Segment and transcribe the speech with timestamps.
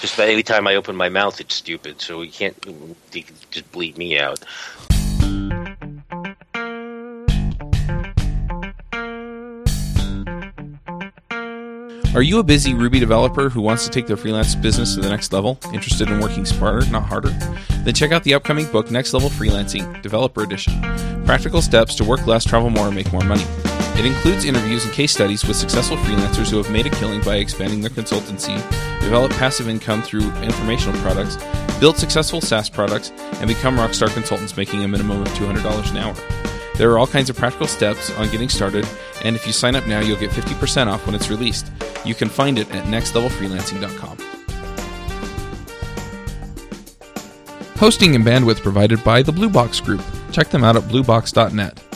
[0.00, 2.00] Just about every time I open my mouth, it's stupid.
[2.00, 2.56] So you can't
[3.12, 4.42] you can just bleed me out.
[12.12, 15.08] Are you a busy Ruby developer who wants to take their freelance business to the
[15.08, 15.60] next level?
[15.72, 17.30] Interested in working smarter, not harder?
[17.84, 20.80] Then check out the upcoming book, Next Level Freelancing, Developer Edition
[21.24, 23.44] Practical Steps to Work Less, Travel More, and Make More Money.
[23.98, 27.36] It includes interviews and case studies with successful freelancers who have made a killing by
[27.36, 28.56] expanding their consultancy,
[29.00, 31.36] developed passive income through informational products,
[31.80, 36.14] built successful SaaS products, and become rockstar consultants making a minimum of $200 an hour.
[36.76, 38.88] There are all kinds of practical steps on getting started,
[39.22, 41.70] and if you sign up now, you'll get 50% off when it's released.
[42.04, 44.16] You can find it at nextlevelfreelancing.com.
[47.76, 50.02] Hosting and bandwidth provided by the Blue Box Group.
[50.32, 51.89] Check them out at bluebox.net.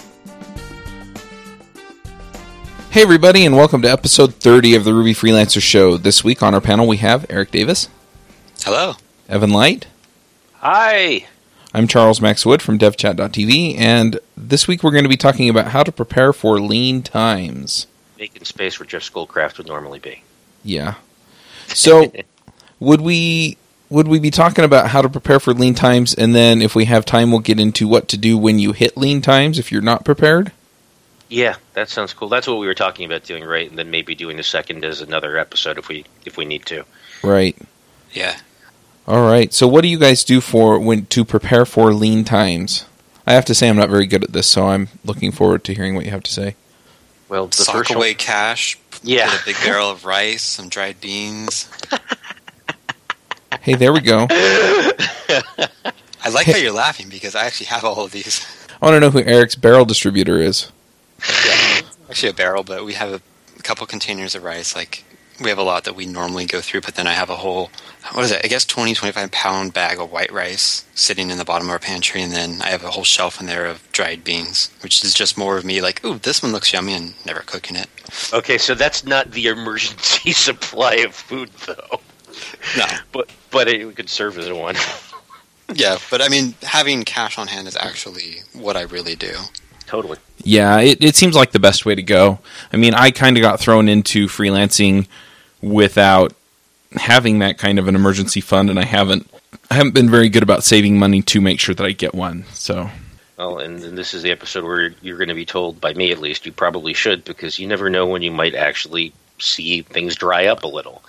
[2.94, 5.96] Hey, everybody, and welcome to episode 30 of the Ruby Freelancer Show.
[5.96, 7.88] This week on our panel, we have Eric Davis,
[8.62, 8.94] Hello.
[9.28, 9.88] Evan Light,
[10.58, 11.26] Hi.
[11.74, 15.72] I'm Charles Max Wood from devchat.tv, and this week we're going to be talking about
[15.72, 17.88] how to prepare for lean times.
[18.16, 20.22] Making space where Jeff Schoolcraft would normally be.
[20.62, 20.94] Yeah.
[21.66, 22.12] So,
[22.78, 23.58] would we
[23.90, 26.84] would we be talking about how to prepare for lean times, and then if we
[26.84, 29.82] have time, we'll get into what to do when you hit lean times if you're
[29.82, 30.52] not prepared?
[31.28, 32.28] Yeah, that sounds cool.
[32.28, 33.68] That's what we were talking about doing, right?
[33.68, 36.84] And then maybe doing the second as another episode if we if we need to.
[37.22, 37.56] Right.
[38.12, 38.36] Yeah.
[39.06, 39.52] All right.
[39.52, 42.86] So, what do you guys do for when to prepare for lean times?
[43.26, 45.74] I have to say I'm not very good at this, so I'm looking forward to
[45.74, 46.56] hearing what you have to say.
[47.28, 48.78] Well, the Sock away one, cash.
[49.02, 49.30] Yeah.
[49.30, 51.68] Put a big barrel of rice, some dried beans.
[53.60, 54.26] Hey, there we go.
[54.30, 58.46] I like how you're laughing because I actually have all of these.
[58.80, 60.70] I want to know who Eric's barrel distributor is.
[62.08, 64.74] Actually, a barrel, but we have a couple containers of rice.
[64.76, 65.04] Like,
[65.40, 67.70] we have a lot that we normally go through, but then I have a whole,
[68.12, 68.40] what is it?
[68.44, 71.78] I guess 20, 25 pound bag of white rice sitting in the bottom of our
[71.78, 72.22] pantry.
[72.22, 75.36] And then I have a whole shelf in there of dried beans, which is just
[75.36, 77.88] more of me like, ooh, this one looks yummy and never cooking it.
[78.32, 82.00] Okay, so that's not the emergency supply of food, though.
[82.76, 82.86] No.
[83.12, 84.76] But but it could serve as one.
[85.72, 89.32] Yeah, but I mean, having cash on hand is actually what I really do.
[89.86, 90.18] Totally.
[90.42, 92.38] Yeah, it, it seems like the best way to go.
[92.72, 95.06] I mean, I kind of got thrown into freelancing
[95.62, 96.34] without
[96.92, 99.28] having that kind of an emergency fund, and I haven't
[99.70, 102.44] I haven't been very good about saving money to make sure that I get one.
[102.52, 102.90] So
[103.38, 106.12] Well, and, and this is the episode where you're going to be told, by me
[106.12, 110.14] at least, you probably should, because you never know when you might actually see things
[110.16, 111.02] dry up a little.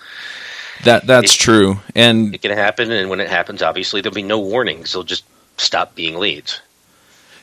[0.84, 1.80] that that's It- true.
[1.94, 4.92] And It can happen, and when it happens, obviously there'll be no warnings.
[4.92, 5.24] They'll just
[5.58, 6.60] stop being leads.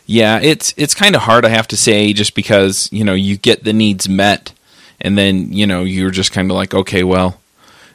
[0.06, 3.38] Yeah, it's it's kind of hard, I have to say, just because you know you
[3.38, 4.54] get the needs met,
[5.00, 7.40] and then you know you're just kind of like, okay, well,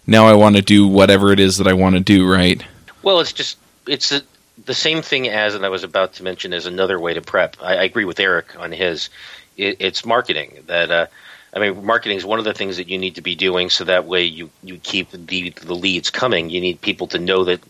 [0.06, 2.62] now I want to do whatever it is that I want to do, right?
[3.02, 4.22] Well, it's just it's a,
[4.64, 7.56] the same thing as, and I was about to mention as another way to prep.
[7.60, 9.10] I, I agree with Eric on his.
[9.56, 10.90] It, it's marketing that.
[10.90, 11.06] Uh,
[11.54, 13.84] I mean, marketing is one of the things that you need to be doing, so
[13.84, 16.50] that way you you keep the the leads coming.
[16.50, 17.60] You need people to know that,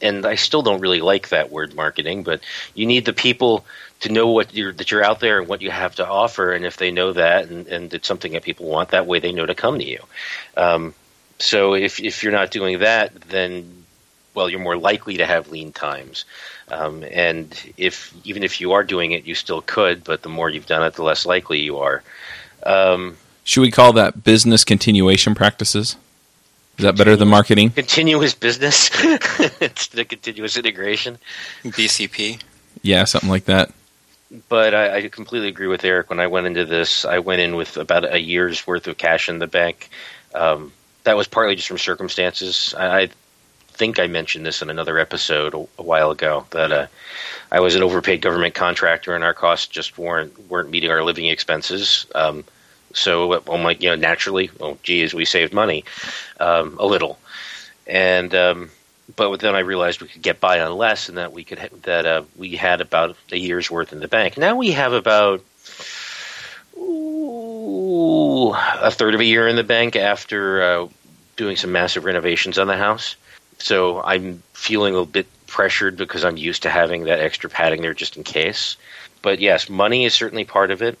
[0.00, 2.40] and I still don't really like that word marketing, but
[2.74, 3.66] you need the people
[4.00, 6.64] to know what you're that you're out there and what you have to offer, and
[6.64, 9.46] if they know that and, and it's something that people want, that way they know
[9.46, 10.02] to come to you.
[10.56, 10.94] Um,
[11.38, 13.84] so if if you're not doing that, then
[14.34, 16.24] well, you're more likely to have lean times.
[16.70, 20.48] Um, and if even if you are doing it, you still could, but the more
[20.48, 22.02] you've done it, the less likely you are.
[22.64, 25.96] Um, Should we call that business continuation practices?
[26.78, 27.70] Is that better than marketing?
[27.70, 28.90] continuous business,
[29.60, 31.18] it's the continuous integration.
[31.64, 32.40] BCP.
[32.82, 33.72] Yeah, something like that.
[34.48, 36.10] But I, I completely agree with Eric.
[36.10, 39.28] When I went into this, I went in with about a year's worth of cash
[39.28, 39.88] in the bank.
[40.34, 40.72] Um,
[41.04, 42.74] that was partly just from circumstances.
[42.78, 43.08] I, I
[43.78, 46.86] think I mentioned this in another episode a, while ago that uh,
[47.50, 51.26] I was an overpaid government contractor, and our costs just weren't weren't meeting our living
[51.26, 52.06] expenses.
[52.14, 52.44] Um,
[52.92, 55.84] so, I'm like, you know, naturally, oh, geez, we saved money
[56.40, 57.18] um, a little,
[57.86, 58.70] and um,
[59.14, 61.76] but then I realized we could get by on less, and that we could ha-
[61.82, 64.36] that uh, we had about a year's worth in the bank.
[64.36, 65.44] Now we have about
[66.76, 70.88] ooh, a third of a year in the bank after uh,
[71.36, 73.16] doing some massive renovations on the house.
[73.58, 77.94] So I'm feeling a bit pressured because I'm used to having that extra padding there
[77.94, 78.76] just in case.
[79.22, 80.98] But yes, money is certainly part of it.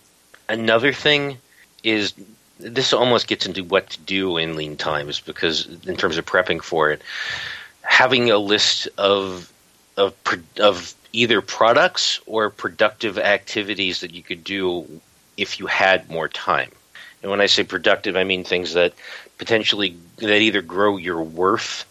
[0.48, 1.38] Another thing
[1.84, 2.12] is
[2.58, 6.62] this almost gets into what to do in lean times because in terms of prepping
[6.62, 7.02] for it,
[7.82, 9.52] having a list of
[9.96, 10.14] of
[10.58, 15.00] of either products or productive activities that you could do
[15.36, 16.70] if you had more time.
[17.22, 18.92] And when I say productive, I mean things that
[19.38, 21.84] potentially that either grow your worth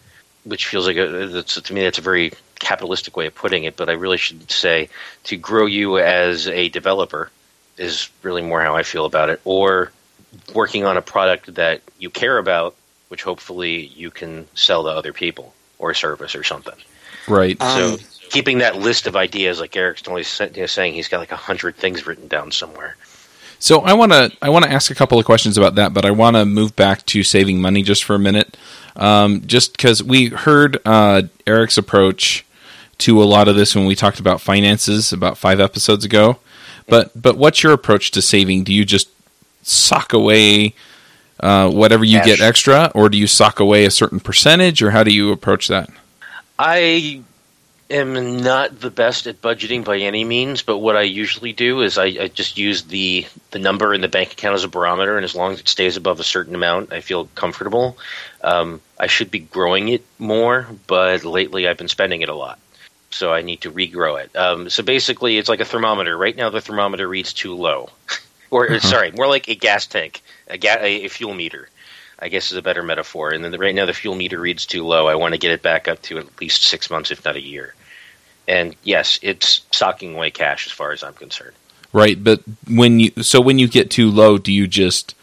[0.44, 3.76] which feels like a, that's, to me that's a very capitalistic way of putting it,
[3.76, 4.88] but I really should say
[5.24, 7.30] to grow you as a developer
[7.76, 9.92] is really more how I feel about it, or
[10.54, 12.74] working on a product that you care about,
[13.08, 16.74] which hopefully you can sell to other people or a service or something.
[17.28, 17.60] Right.
[17.60, 17.98] so um,
[18.30, 22.06] keeping that list of ideas, like Eric's always saying, he's got like a hundred things
[22.06, 22.96] written down somewhere.
[23.60, 26.04] So I want to I want to ask a couple of questions about that, but
[26.04, 28.56] I want to move back to saving money just for a minute,
[28.98, 32.44] um, just because we heard uh, Eric's approach
[32.98, 36.38] to a lot of this when we talked about finances about five episodes ago.
[36.88, 38.64] But but what's your approach to saving?
[38.64, 39.08] Do you just
[39.62, 40.74] sock away
[41.40, 42.26] uh, whatever you Cash.
[42.26, 45.68] get extra, or do you sock away a certain percentage, or how do you approach
[45.68, 45.88] that?
[46.58, 47.22] I
[47.90, 51.96] am not the best at budgeting by any means, but what I usually do is
[51.96, 55.24] I, I, just use the the number in the bank account as a barometer, and
[55.24, 57.96] as long as it stays above a certain amount, I feel comfortable.
[58.42, 62.58] Um, I should be growing it more, but lately I've been spending it a lot,
[63.10, 64.34] so I need to regrow it.
[64.36, 66.16] Um, so basically, it's like a thermometer.
[66.16, 67.90] Right now, the thermometer reads too low,
[68.50, 68.80] or uh-huh.
[68.80, 71.68] sorry, more like a gas tank, a, ga- a fuel meter.
[72.20, 73.30] I guess is a better metaphor.
[73.30, 75.06] And then the, right now the fuel meter reads too low.
[75.06, 77.40] I want to get it back up to at least six months, if not a
[77.40, 77.74] year.
[78.48, 81.54] And yes, it's socking away cash as far as I'm concerned.
[81.92, 85.14] Right, but when you so when you get too low, do you just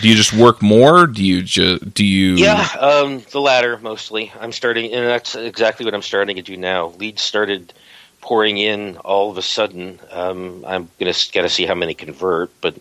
[0.00, 1.06] do you just work more?
[1.06, 2.34] Do you just do you?
[2.34, 4.32] Yeah, um, the latter mostly.
[4.38, 6.88] I'm starting, and that's exactly what I'm starting to do now.
[6.98, 7.72] Leads started
[8.20, 9.98] pouring in all of a sudden.
[10.10, 12.76] Um, I'm gonna got to see how many convert, but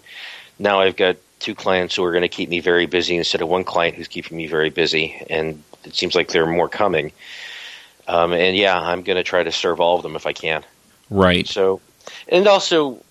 [0.59, 3.48] now I've got two clients who are going to keep me very busy instead of
[3.48, 7.12] one client who's keeping me very busy, and it seems like there are more coming.
[8.07, 10.63] Um, and yeah, I'm going to try to serve all of them if I can.
[11.09, 11.48] Right.
[11.48, 11.81] So,
[12.30, 13.04] and also,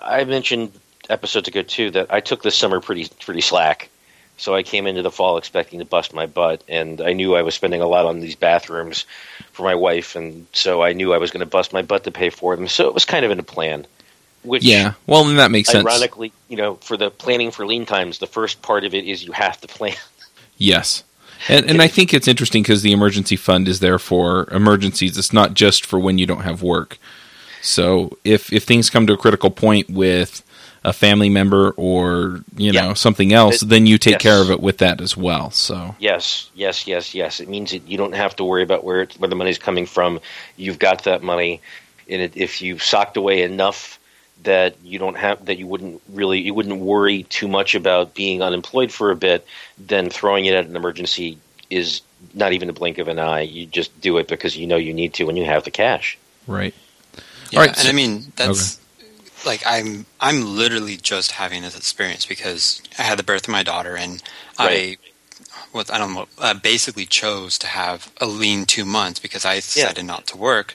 [0.00, 0.72] I mentioned
[1.08, 3.88] episodes ago too that I took this summer pretty pretty slack.
[4.36, 7.42] So I came into the fall expecting to bust my butt, and I knew I
[7.42, 9.04] was spending a lot on these bathrooms
[9.50, 12.12] for my wife, and so I knew I was going to bust my butt to
[12.12, 12.68] pay for them.
[12.68, 13.84] So it was kind of in a plan.
[14.44, 16.00] Which yeah, well, then that makes ironically, sense.
[16.00, 19.24] Ironically, you know, for the planning for lean times, the first part of it is
[19.24, 19.96] you have to plan.
[20.60, 21.04] Yes,
[21.48, 25.16] and and I think it's interesting because the emergency fund is there for emergencies.
[25.16, 26.98] It's not just for when you don't have work.
[27.62, 30.42] So if if things come to a critical point with
[30.84, 32.94] a family member or you know yeah.
[32.94, 34.22] something else, it, then you take yes.
[34.22, 35.50] care of it with that as well.
[35.50, 37.40] So yes, yes, yes, yes.
[37.40, 40.20] It means that you don't have to worry about where where the money's coming from.
[40.56, 41.60] You've got that money,
[42.08, 43.98] and if you've socked away enough
[44.44, 48.42] that you don't have that you wouldn't really you wouldn't worry too much about being
[48.42, 49.46] unemployed for a bit,
[49.78, 51.38] then throwing it at an emergency
[51.70, 52.02] is
[52.34, 53.42] not even a blink of an eye.
[53.42, 56.18] You just do it because you know you need to when you have the cash.
[56.46, 56.74] Right.
[57.50, 57.76] Yeah, All right.
[57.76, 58.84] And so, I mean that's okay.
[59.44, 63.62] Like I'm I'm literally just having this experience because I had the birth of my
[63.62, 64.22] daughter and
[64.58, 64.98] right.
[65.04, 65.08] I
[65.74, 69.98] I don't know, uh, basically chose to have a lean two months because I decided
[69.98, 70.04] yeah.
[70.04, 70.74] not to work,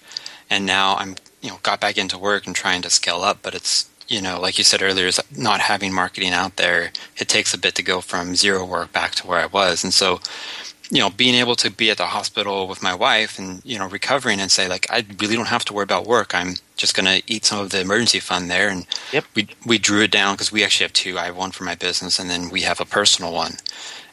[0.50, 3.56] and now I'm you know got back into work and trying to scale up, but
[3.56, 6.92] it's you know like you said earlier, is not having marketing out there.
[7.18, 9.94] It takes a bit to go from zero work back to where I was, and
[9.94, 10.19] so
[10.89, 13.88] you know being able to be at the hospital with my wife and you know
[13.88, 16.33] recovering and say like I really don't have to worry about work.
[16.33, 19.25] I'm just going to eat some of the emergency fund there, and yep.
[19.36, 21.18] we we drew it down because we actually have two.
[21.18, 23.54] I have one for my business, and then we have a personal one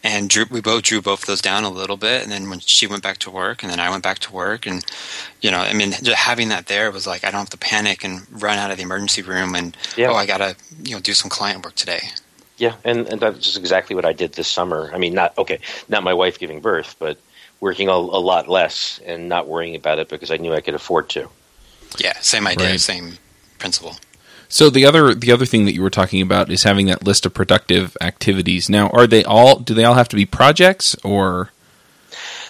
[0.02, 2.22] and drew, we both drew both of those down a little bit.
[2.22, 4.66] And then when she went back to work, and then I went back to work,
[4.66, 4.84] and
[5.40, 8.04] you know, I mean, just having that there was like I don't have to panic
[8.04, 10.10] and run out of the emergency room and yeah.
[10.10, 12.00] oh, I gotta you know do some client work today.
[12.56, 14.90] Yeah, and, and that's just exactly what I did this summer.
[14.92, 17.18] I mean, not okay, not my wife giving birth, but
[17.60, 20.74] working a, a lot less and not worrying about it because I knew I could
[20.74, 21.28] afford to.
[21.98, 22.80] Yeah, same idea, right.
[22.80, 23.18] same
[23.58, 23.96] principle.
[24.48, 27.24] So the other the other thing that you were talking about is having that list
[27.24, 28.68] of productive activities.
[28.68, 29.60] Now, are they all?
[29.60, 31.50] Do they all have to be projects or?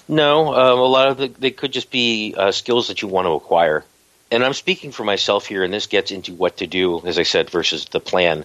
[0.09, 3.27] No, um, a lot of the, they could just be uh, skills that you want
[3.27, 3.85] to acquire.
[4.33, 7.23] And I'm speaking for myself here, and this gets into what to do, as I
[7.23, 8.45] said, versus the plan.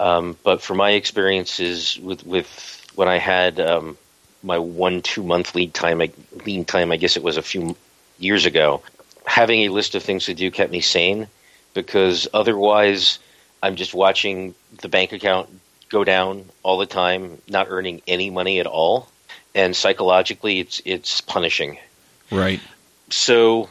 [0.00, 2.48] Um, but for my experiences with with
[2.94, 3.98] when I had um,
[4.42, 6.00] my one two month lead time,
[6.44, 7.76] lead time, I guess it was a few
[8.18, 8.82] years ago.
[9.26, 11.28] Having a list of things to do kept me sane
[11.74, 13.18] because otherwise
[13.62, 15.48] I'm just watching the bank account
[15.88, 19.08] go down all the time, not earning any money at all,
[19.54, 21.78] and psychologically it's it's punishing.
[22.30, 22.60] Right.
[23.10, 23.68] So,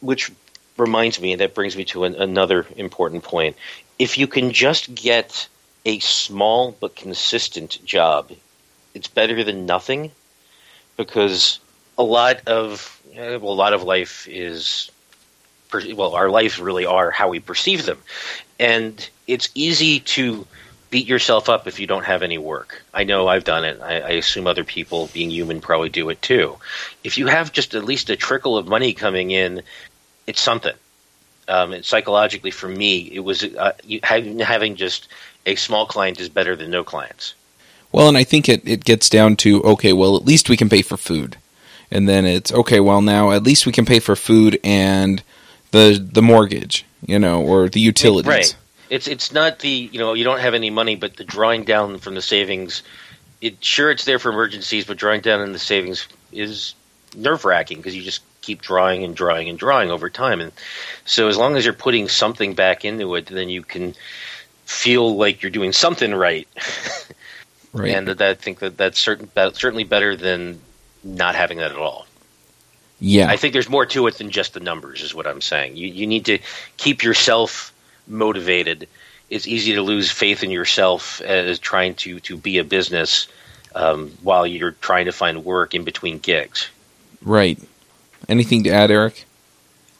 [0.00, 0.30] which
[0.76, 3.56] reminds me, and that brings me to an, another important point.
[3.98, 5.48] If you can just get
[5.84, 8.32] a small but consistent job,
[8.94, 10.12] it's better than nothing
[10.96, 11.58] because
[11.98, 14.90] a lot of well, a lot of life is
[15.72, 17.98] well, our lives really are how we perceive them,
[18.60, 20.46] and it's easy to
[20.90, 22.80] beat yourself up if you don't have any work.
[22.94, 23.80] I know I've done it.
[23.82, 26.56] I, I, assume other people, being human, probably do it too.
[27.02, 29.62] If you have just at least a trickle of money coming in,
[30.28, 30.74] it's something.
[31.48, 33.72] Um, psychologically, for me, it was uh,
[34.04, 35.08] having, having just
[35.46, 37.34] a small client is better than no clients.
[37.90, 40.68] Well, and I think it, it gets down to okay, well, at least we can
[40.68, 41.36] pay for food,
[41.90, 42.80] and then it's okay.
[42.80, 45.22] Well, now at least we can pay for food and
[45.70, 48.28] the the mortgage, you know, or the utilities.
[48.28, 48.56] Right.
[48.90, 51.98] It's it's not the you know you don't have any money, but the drawing down
[51.98, 52.82] from the savings.
[53.40, 56.74] It sure it's there for emergencies, but drawing down in the savings is
[57.16, 60.40] nerve wracking because you just keep drawing and drawing and drawing over time.
[60.40, 60.52] And
[61.04, 63.94] so as long as you're putting something back into it, then you can
[64.64, 66.48] feel like you're doing something right.
[67.72, 67.90] right.
[67.90, 70.60] And that, I think that that's certain that's certainly better than
[71.04, 72.06] not having that at all.
[73.00, 73.28] Yeah.
[73.28, 75.76] I think there's more to it than just the numbers, is what I'm saying.
[75.76, 76.38] You you need to
[76.76, 77.72] keep yourself
[78.06, 78.88] motivated.
[79.30, 83.28] It's easy to lose faith in yourself as trying to to be a business
[83.74, 86.68] um, while you're trying to find work in between gigs.
[87.22, 87.58] Right.
[88.28, 89.24] Anything to add, Eric?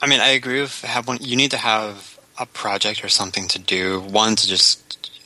[0.00, 1.18] I mean, I agree with have one.
[1.20, 4.00] You need to have a project or something to do.
[4.00, 4.83] One to just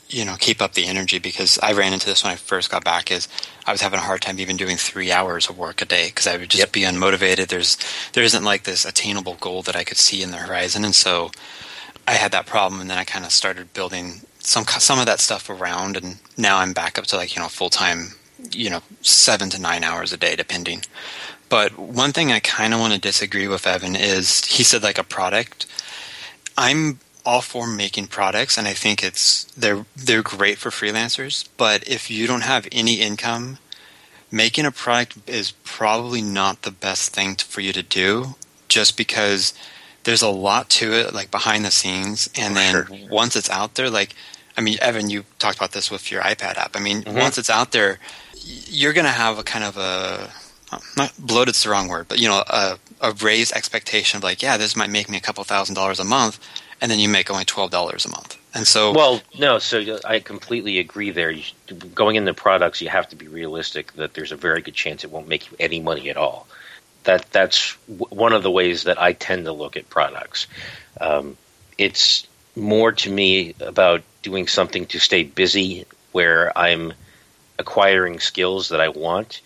[0.09, 2.85] you know keep up the energy because I ran into this when I first got
[2.85, 3.11] back.
[3.11, 3.29] Is
[3.67, 6.27] I was having a hard time even doing three hours of work a day because
[6.27, 6.73] I would just yep.
[6.73, 7.49] be unmotivated.
[7.49, 7.77] There's
[8.13, 11.31] there isn't like this attainable goal that I could see in the horizon, and so
[12.07, 12.81] I had that problem.
[12.81, 16.59] And then I kind of started building some some of that stuff around, and now
[16.59, 18.15] I'm back up to like you know full time,
[18.51, 20.83] you know seven to nine hours a day depending.
[21.49, 24.99] But one thing I kind of want to disagree with Evan is he said like
[24.99, 25.67] a product.
[26.57, 26.99] I'm
[27.29, 31.47] all for making products, and I think it's they're they're great for freelancers.
[31.59, 33.59] But if you don't have any income,
[34.31, 38.37] making a product is probably not the best thing to, for you to do,
[38.69, 39.53] just because
[40.05, 42.97] there's a lot to it, like behind the scenes, and then sure.
[43.11, 44.15] once it's out there, like
[44.57, 46.77] I mean, Evan, you talked about this with your iPad app.
[46.77, 47.19] I mean, mm-hmm.
[47.19, 47.99] once it's out there,
[48.43, 50.31] you're going to have a kind of a
[50.97, 54.57] not bloated's the wrong word, but you know, a, a raised expectation of like, yeah,
[54.57, 56.41] this might make me a couple thousand dollars a month,
[56.81, 58.37] and then you make only twelve dollars a month.
[58.55, 61.11] And so, well, no, so I completely agree.
[61.11, 61.45] There, you,
[61.95, 65.11] going into products, you have to be realistic that there's a very good chance it
[65.11, 66.47] won't make you any money at all.
[67.05, 70.47] That that's w- one of the ways that I tend to look at products.
[71.01, 71.37] Um,
[71.77, 76.93] it's more to me about doing something to stay busy, where I'm
[77.59, 79.41] acquiring skills that I want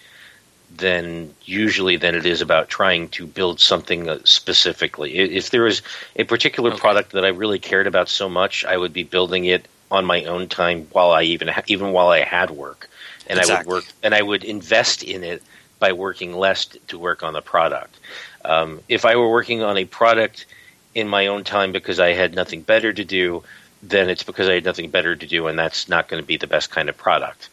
[0.77, 5.19] than usually than it is about trying to build something uh, specifically.
[5.19, 5.83] If there was
[6.17, 6.81] a particular okay.
[6.81, 10.25] product that I really cared about so much, I would be building it on my
[10.25, 12.89] own time while I even ha- even while I had work,
[13.27, 13.55] and exactly.
[13.55, 15.43] I would work and I would invest in it
[15.79, 17.99] by working less to work on the product.
[18.45, 20.47] Um, if I were working on a product
[20.95, 23.43] in my own time because I had nothing better to do,
[23.83, 26.37] then it's because I had nothing better to do, and that's not going to be
[26.37, 27.49] the best kind of product.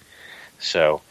[0.60, 1.02] So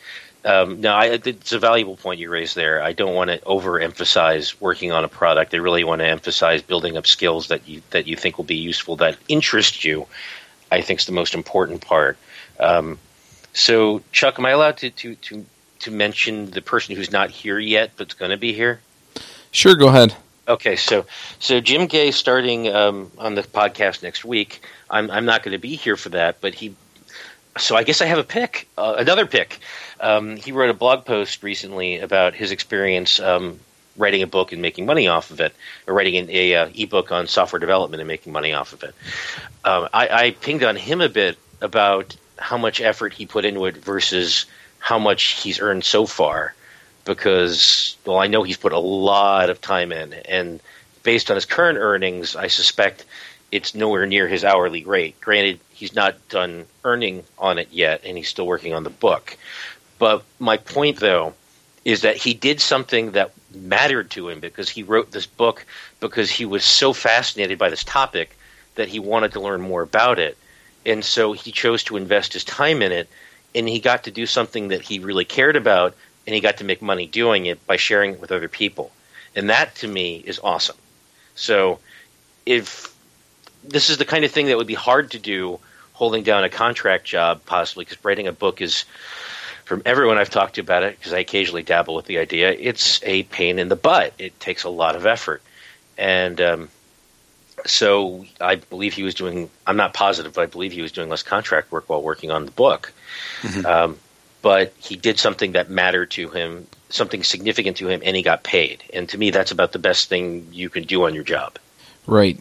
[0.44, 2.82] um, no, I, it's a valuable point you raised there.
[2.82, 5.52] I don't want to overemphasize working on a product.
[5.52, 8.56] I really want to emphasize building up skills that you that you think will be
[8.56, 10.06] useful, that interest you.
[10.70, 12.18] I think is the most important part.
[12.60, 12.98] Um,
[13.52, 15.46] so, Chuck, am I allowed to, to to
[15.80, 18.80] to mention the person who's not here yet but's going to be here?
[19.50, 20.14] Sure, go ahead.
[20.46, 21.04] Okay, so
[21.38, 24.62] so Jim Gay starting um, on the podcast next week.
[24.88, 26.74] I'm I'm not going to be here for that, but he.
[27.58, 29.58] So I guess I have a pick, uh, another pick.
[30.00, 33.58] Um, he wrote a blog post recently about his experience um,
[33.96, 35.52] writing a book and making money off of it,
[35.86, 38.94] or writing an a, uh, ebook on software development and making money off of it.
[39.64, 43.64] Um, I, I pinged on him a bit about how much effort he put into
[43.66, 44.46] it versus
[44.78, 46.54] how much he's earned so far,
[47.04, 50.60] because well, I know he's put a lot of time in, and
[51.02, 53.04] based on his current earnings, I suspect
[53.50, 55.20] it's nowhere near his hourly rate.
[55.20, 59.36] Granted, he's not done earning on it yet, and he's still working on the book.
[59.98, 61.34] But my point, though,
[61.84, 65.64] is that he did something that mattered to him because he wrote this book
[66.00, 68.36] because he was so fascinated by this topic
[68.74, 70.36] that he wanted to learn more about it.
[70.84, 73.08] And so he chose to invest his time in it,
[73.54, 75.94] and he got to do something that he really cared about,
[76.26, 78.92] and he got to make money doing it by sharing it with other people.
[79.34, 80.76] And that to me is awesome.
[81.34, 81.78] So
[82.44, 82.94] if
[83.68, 85.60] this is the kind of thing that would be hard to do
[85.92, 88.84] holding down a contract job possibly because writing a book is
[89.68, 93.02] from everyone I've talked to about it, because I occasionally dabble with the idea, it's
[93.04, 94.14] a pain in the butt.
[94.18, 95.42] It takes a lot of effort.
[95.98, 96.68] And um,
[97.66, 101.10] so I believe he was doing, I'm not positive, but I believe he was doing
[101.10, 102.94] less contract work while working on the book.
[103.42, 103.66] Mm-hmm.
[103.66, 103.98] Um,
[104.40, 108.44] but he did something that mattered to him, something significant to him, and he got
[108.44, 108.82] paid.
[108.94, 111.58] And to me, that's about the best thing you can do on your job.
[112.06, 112.38] Right.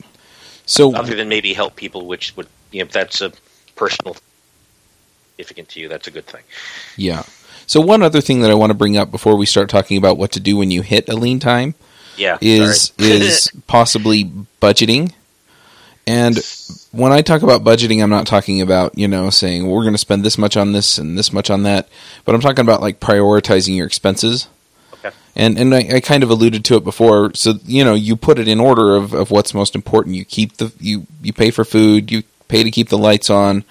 [0.67, 3.31] So, other than maybe help people, which would, you know, if that's a
[3.75, 4.15] personal
[5.38, 6.43] significant to you, that's a good thing.
[6.95, 7.24] Yeah.
[7.67, 10.17] So one other thing that I want to bring up before we start talking about
[10.17, 11.75] what to do when you hit a lean time,
[12.15, 14.24] yeah, is is possibly
[14.62, 15.13] budgeting.
[16.07, 16.38] And
[16.93, 20.00] when I talk about budgeting, I'm not talking about you know saying we're going to
[20.00, 21.89] spend this much on this and this much on that,
[22.24, 24.47] but I'm talking about like prioritizing your expenses.
[25.35, 27.33] And and I, I kind of alluded to it before.
[27.33, 30.15] So you know you put it in order of, of what's most important.
[30.15, 32.11] You keep the you you pay for food.
[32.11, 33.63] You pay to keep the lights on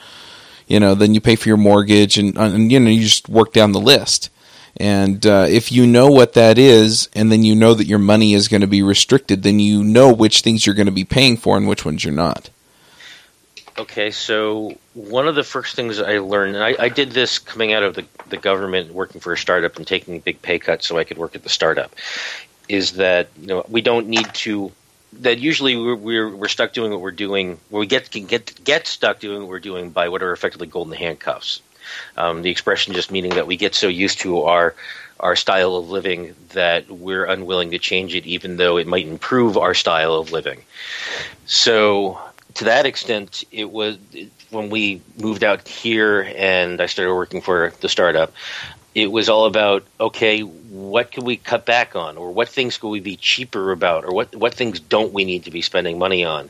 [0.67, 3.53] you know, then you pay for your mortgage, and, and you know, you just work
[3.53, 4.31] down the list.
[4.79, 8.35] And uh, if you know what that is, and then you know that your money
[8.35, 11.37] is going to be restricted, then you know which things you're going to be paying
[11.37, 12.51] for and which ones you're not.
[13.79, 17.75] Okay, so one of the first things I learned, and I, I did this coming
[17.75, 20.83] out of the, the government, working for a startup and taking a big pay cut
[20.83, 21.95] so I could work at the startup,
[22.69, 24.73] is that you know we don't need to
[25.21, 27.59] that usually we're, we're, we're stuck doing what we're doing.
[27.71, 31.61] We get get get stuck doing what we're doing by what are effectively golden handcuffs.
[32.17, 34.75] Um, the expression just meaning that we get so used to our
[35.21, 39.57] our style of living that we're unwilling to change it, even though it might improve
[39.57, 40.63] our style of living.
[41.47, 42.19] So,
[42.57, 43.99] to that extent, it was
[44.51, 48.33] when we moved out here and I started working for the startup.
[48.95, 52.89] It was all about okay, what can we cut back on, or what things could
[52.89, 56.25] we be cheaper about, or what what things don't we need to be spending money
[56.25, 56.49] on?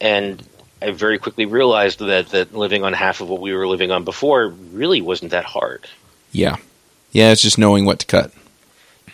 [0.00, 0.42] And
[0.80, 4.04] I very quickly realized that that living on half of what we were living on
[4.04, 5.86] before really wasn't that hard.
[6.32, 6.56] Yeah,
[7.12, 8.32] yeah, it's just knowing what to cut.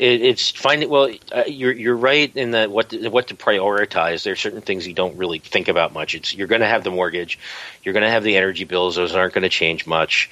[0.02, 4.24] It, it's finding well, uh, you're you're right in that what to, what to prioritize.
[4.24, 6.16] There are certain things you don't really think about much.
[6.16, 7.38] It's you're going to have the mortgage,
[7.84, 8.96] you're going to have the energy bills.
[8.96, 10.28] Those aren't going to change much.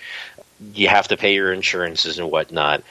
[0.74, 2.82] You have to pay your insurances and whatnot,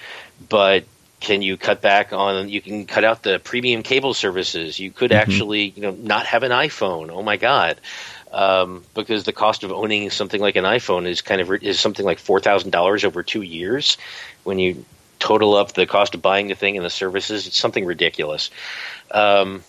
[0.47, 0.85] but
[1.19, 5.11] can you cut back on you can cut out the premium cable services you could
[5.11, 5.19] mm-hmm.
[5.19, 7.77] actually you know not have an iphone oh my god
[8.31, 12.05] um, because the cost of owning something like an iphone is kind of is something
[12.05, 13.97] like $4000 over two years
[14.45, 14.85] when you
[15.19, 18.49] total up the cost of buying the thing and the services it's something ridiculous
[19.11, 19.63] um,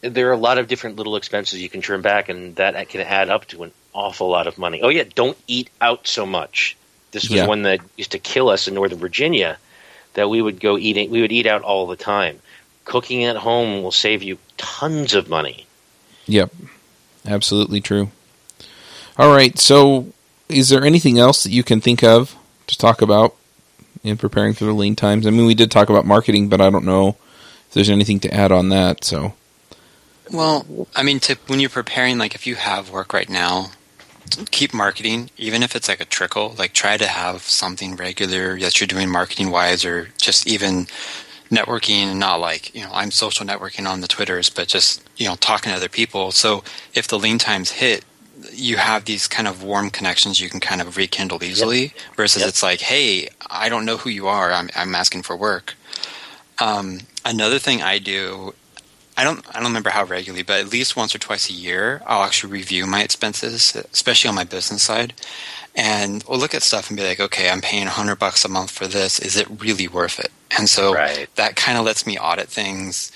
[0.00, 3.00] there are a lot of different little expenses you can trim back and that can
[3.00, 6.76] add up to an awful lot of money oh yeah don't eat out so much
[7.12, 7.46] this was yeah.
[7.46, 9.58] one that used to kill us in northern virginia
[10.14, 11.10] that we would go eating.
[11.10, 12.40] We would eat out all the time.
[12.84, 15.66] Cooking at home will save you tons of money.
[16.26, 16.52] Yep,
[17.26, 18.10] absolutely true.
[19.16, 20.12] All right, so
[20.48, 23.36] is there anything else that you can think of to talk about
[24.02, 25.26] in preparing for the lean times?
[25.26, 27.16] I mean, we did talk about marketing, but I don't know
[27.68, 29.04] if there's anything to add on that.
[29.04, 29.34] So,
[30.32, 33.70] well, I mean, to, when you're preparing, like if you have work right now,
[34.50, 36.54] keep marketing, even if it's like a trickle.
[36.58, 40.86] Like try to have something regular that you're doing marketing wise, or just even
[41.50, 42.06] networking.
[42.06, 45.36] And not like you know I'm social networking on the Twitters, but just you know
[45.36, 46.32] talking to other people.
[46.32, 48.04] So if the lean times hit,
[48.52, 51.82] you have these kind of warm connections you can kind of rekindle easily.
[51.82, 51.92] Yep.
[52.16, 52.48] Versus yep.
[52.48, 54.52] it's like, hey, I don't know who you are.
[54.52, 55.74] I'm I'm asking for work.
[56.58, 58.54] Um, another thing I do
[59.20, 62.00] I don't I don't remember how regularly, but at least once or twice a year,
[62.06, 65.12] I'll actually review my expenses, especially on my business side,
[65.76, 68.70] and we'll look at stuff and be like, okay, I'm paying hundred bucks a month
[68.70, 69.18] for this.
[69.18, 70.32] Is it really worth it?
[70.56, 71.28] And so right.
[71.36, 73.12] that kind of lets me audit things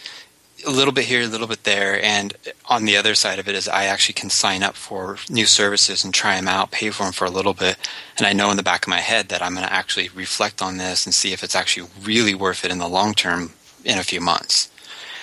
[0.66, 2.34] a little bit here, a little bit there, and
[2.66, 6.04] on the other side of it is I actually can sign up for new services
[6.04, 7.76] and try them out, pay for them for a little bit,
[8.16, 10.62] and I know in the back of my head that I'm going to actually reflect
[10.62, 13.52] on this and see if it's actually really worth it in the long term
[13.84, 14.70] in a few months.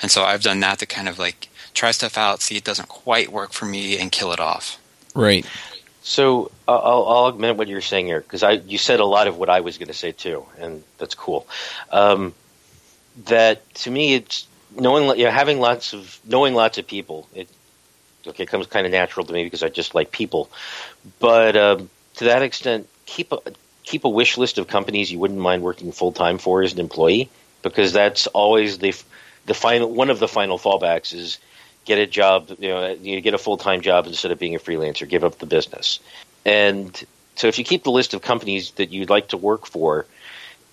[0.02, 2.90] And so I've done that to kind of like try stuff out, see it doesn't
[2.90, 4.80] quite work for me, and kill it off.
[5.14, 5.46] Right.
[6.04, 9.38] So I'll, I'll admit what you're saying here because I you said a lot of
[9.38, 11.48] what I was going to say too, and that's cool.
[11.92, 12.34] Um,
[13.26, 17.28] that to me, it's knowing you know, having lots of knowing lots of people.
[17.34, 17.50] It
[18.26, 20.50] okay it comes kind of natural to me because I just like people,
[21.20, 23.40] but um, to that extent, keep a
[23.84, 26.80] keep a wish list of companies you wouldn't mind working full time for as an
[26.80, 27.30] employee
[27.62, 28.94] because that's always the
[29.46, 31.40] the final one of the final fallbacks is
[31.86, 34.60] get a job, you know, you get a full time job instead of being a
[34.60, 36.00] freelancer, give up the business.
[36.46, 37.04] And
[37.36, 40.06] so if you keep the list of companies that you'd like to work for,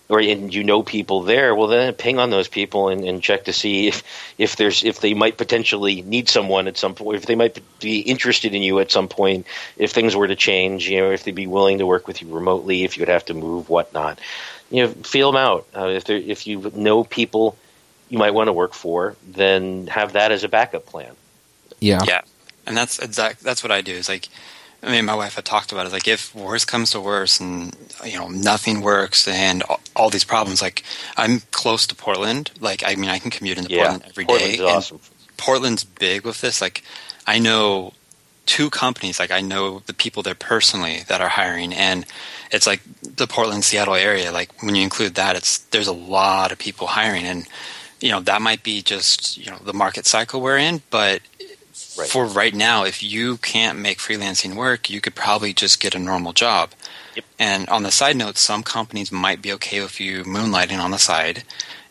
[0.08, 3.44] or and you know people there, well then ping on those people and, and check
[3.44, 4.02] to see if
[4.38, 8.00] if there's if they might potentially need someone at some point, if they might be
[8.00, 11.34] interested in you at some point, if things were to change, you know, if they'd
[11.34, 14.18] be willing to work with you remotely, if you'd have to move, whatnot.
[14.70, 15.66] You know, feel them out.
[15.74, 17.56] Uh, if if you know people
[18.08, 21.14] you might want to work for, then have that as a backup plan.
[21.80, 22.00] Yeah.
[22.06, 22.22] Yeah.
[22.66, 23.92] And that's exact that's what I do.
[23.92, 24.28] Is like
[24.82, 25.92] I mean, my wife had talked about it.
[25.92, 30.24] Like, if worse comes to worse, and you know nothing works, and all, all these
[30.24, 30.84] problems, like
[31.16, 32.52] I'm close to Portland.
[32.60, 34.64] Like, I mean, I can commute into yeah, Portland every Portland's day.
[34.64, 35.00] Awesome.
[35.36, 36.60] Portland's big with this.
[36.60, 36.82] Like,
[37.26, 37.92] I know
[38.48, 39.20] two companies.
[39.20, 42.06] Like I know the people there personally that are hiring, and
[42.50, 44.32] it's like the Portland, Seattle area.
[44.32, 47.46] Like when you include that, it's there's a lot of people hiring, and
[48.00, 51.20] you know that might be just you know the market cycle we're in, but.
[51.98, 52.08] Right.
[52.08, 55.98] For right now, if you can't make freelancing work, you could probably just get a
[55.98, 56.70] normal job.
[57.16, 57.24] Yep.
[57.38, 60.98] And on the side note, some companies might be okay with you moonlighting on the
[60.98, 61.42] side.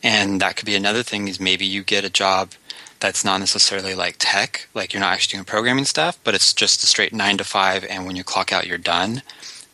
[0.01, 2.51] And that could be another thing is maybe you get a job
[2.99, 6.83] that's not necessarily like tech, like you're not actually doing programming stuff, but it's just
[6.83, 9.21] a straight nine to five and when you clock out you're done.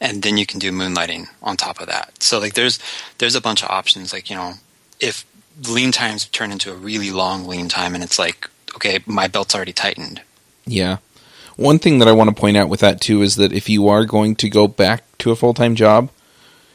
[0.02, 2.22] And then you can do moonlighting on top of that.
[2.22, 2.80] So like there's
[3.20, 4.12] there's a bunch of options.
[4.12, 4.54] Like, you know,
[5.00, 5.26] if
[5.70, 9.56] lean times turn into a really long lean time and it's like, okay, my belt's
[9.56, 10.22] already tightened.
[10.66, 10.98] Yeah.
[11.56, 13.88] One thing that I want to point out with that too is that if you
[13.88, 16.10] are going to go back to a full time job,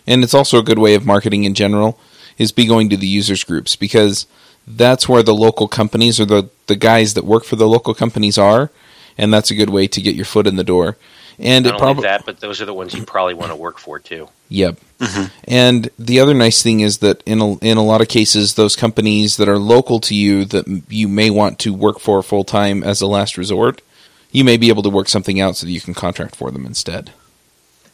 [0.06, 1.98] and it's also a good way of marketing in general,
[2.38, 4.26] is be going to the users groups because
[4.66, 8.38] that's where the local companies or the, the guys that work for the local companies
[8.38, 8.70] are,
[9.16, 10.96] and that's a good way to get your foot in the door.
[11.38, 13.78] And Not it probably that, but those are the ones you probably want to work
[13.78, 14.28] for too.
[14.48, 14.78] Yep.
[15.44, 18.76] And the other nice thing is that in a, in a lot of cases, those
[18.76, 22.82] companies that are local to you that you may want to work for full time
[22.82, 23.80] as a last resort,
[24.32, 26.66] you may be able to work something out so that you can contract for them
[26.66, 27.12] instead.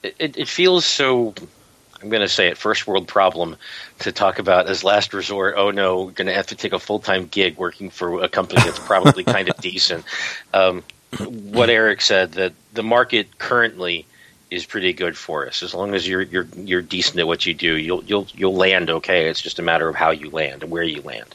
[0.03, 1.35] It, it, feels so.
[2.03, 3.57] I'm going to say it first world problem
[4.01, 5.55] to talk about as last resort.
[5.57, 8.29] Oh no, we're going to have to take a full time gig working for a
[8.29, 10.05] company that's probably kind of decent.
[10.53, 10.83] Um,
[11.19, 14.07] what Eric said that the market currently
[14.55, 15.63] is pretty good for us.
[15.63, 18.89] As long as you're you're you're decent at what you do, you'll you'll you'll land
[18.89, 19.29] okay.
[19.29, 21.35] It's just a matter of how you land and where you land.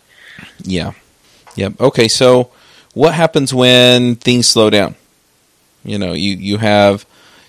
[0.63, 0.93] Yeah.
[1.55, 1.81] Yep.
[1.81, 2.07] Okay.
[2.07, 2.51] So,
[2.93, 4.95] what happens when things slow down?
[5.83, 7.05] You know, you you have,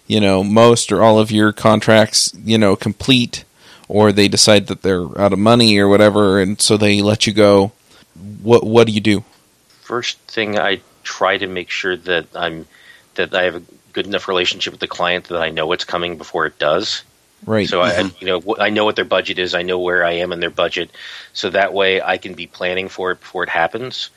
[0.06, 3.44] you know, most or all of your contracts, you know, complete,
[3.88, 7.33] or they decide that they're out of money or whatever, and so they let you
[7.33, 7.72] go.
[8.42, 9.24] What what do you do?
[9.68, 12.66] First thing I try to make sure that I'm
[13.14, 16.16] that I have a good enough relationship with the client that I know it's coming
[16.16, 17.03] before it does.
[17.46, 17.68] Right.
[17.68, 19.55] So I, you know, I know what their budget is.
[19.55, 20.90] I know where I am in their budget,
[21.33, 24.11] so that way I can be planning for it before it happens.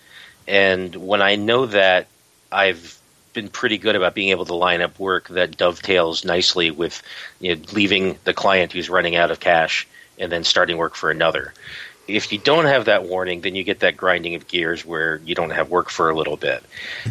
[0.48, 2.08] And when I know that,
[2.52, 3.00] I've
[3.34, 7.02] been pretty good about being able to line up work that dovetails nicely with
[7.40, 9.88] you know, leaving the client who's running out of cash
[10.20, 11.54] and then starting work for another.
[12.08, 15.36] If you don't have that warning, then you get that grinding of gears where you
[15.36, 16.64] don't have work for a little bit.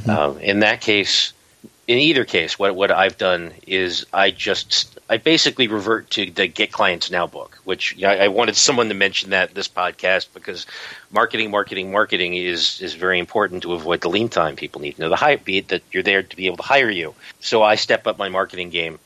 [0.07, 1.33] Um, in that case,
[1.89, 6.47] in either case, what what I've done is I just I basically revert to the
[6.47, 10.67] Get Clients Now book, which I wanted someone to mention that this podcast because
[11.11, 14.55] marketing, marketing, marketing is is very important to avoid the lean time.
[14.57, 17.15] People need know the high beat that you're there to be able to hire you.
[17.41, 18.99] So I step up my marketing game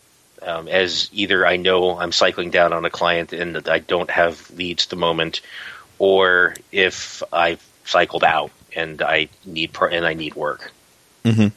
[0.42, 4.10] um, as either I know I'm cycling down on a client and that I don't
[4.10, 5.40] have leads at the moment,
[5.98, 10.72] or if I've cycled out and I need pro- and I need work.
[11.24, 11.48] Mm-hmm.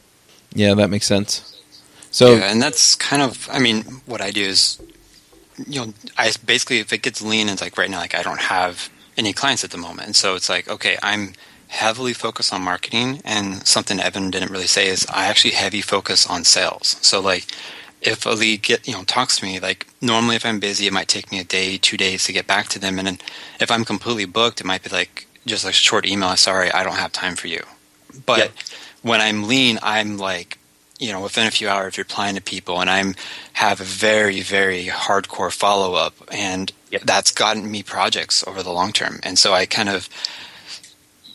[0.54, 1.56] Yeah, that makes sense.
[2.12, 4.82] So yeah, and that's kind of, I mean, what I do is,
[5.68, 8.40] you know, I basically, if it gets lean, it's like right now, like I don't
[8.40, 10.08] have any clients at the moment.
[10.08, 11.34] And so it's like, okay, I'm
[11.68, 13.22] heavily focused on marketing.
[13.26, 16.98] And something Evan didn't really say is I actually heavy focus on sales.
[17.02, 17.46] So like,
[18.02, 20.94] if a lead get you know talks to me, like normally if I'm busy, it
[20.94, 22.98] might take me a day, two days to get back to them.
[22.98, 23.18] And then
[23.60, 26.36] if I'm completely booked, it might be like just a short email.
[26.38, 27.64] Sorry, I don't have time for you.
[28.26, 28.52] But Yep.
[29.02, 30.58] When I'm lean, I'm like,
[31.00, 33.16] you know, within a few hours replying to people, and I'm
[33.54, 37.04] have a very, very hardcore follow up, and Yep.
[37.06, 39.20] that's gotten me projects over the long term.
[39.22, 40.10] And so I kind of,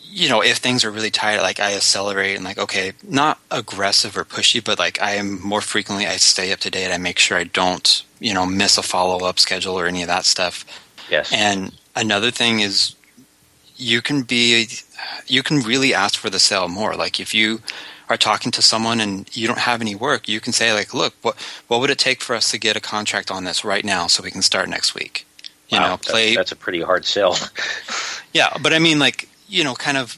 [0.03, 4.17] you know, if things are really tight, like I accelerate and like, okay, not aggressive
[4.17, 6.93] or pushy, but like I am more frequently, I stay up to date.
[6.93, 10.07] I make sure I don't, you know, miss a follow up schedule or any of
[10.09, 10.65] that stuff.
[11.09, 11.31] Yes.
[11.31, 12.94] And another thing is
[13.77, 14.67] you can be
[15.27, 16.95] you can really ask for the sale more.
[16.95, 17.61] Like if you
[18.09, 21.13] are talking to someone and you don't have any work, you can say like, "Look,
[21.21, 21.35] what
[21.67, 24.23] what would it take for us to get a contract on this right now so
[24.23, 25.25] we can start next week?"
[25.69, 27.37] You Wow, know, that's- play That's, a pretty hard sell.
[28.33, 30.17] Yeah, but I mean like, you know, kind of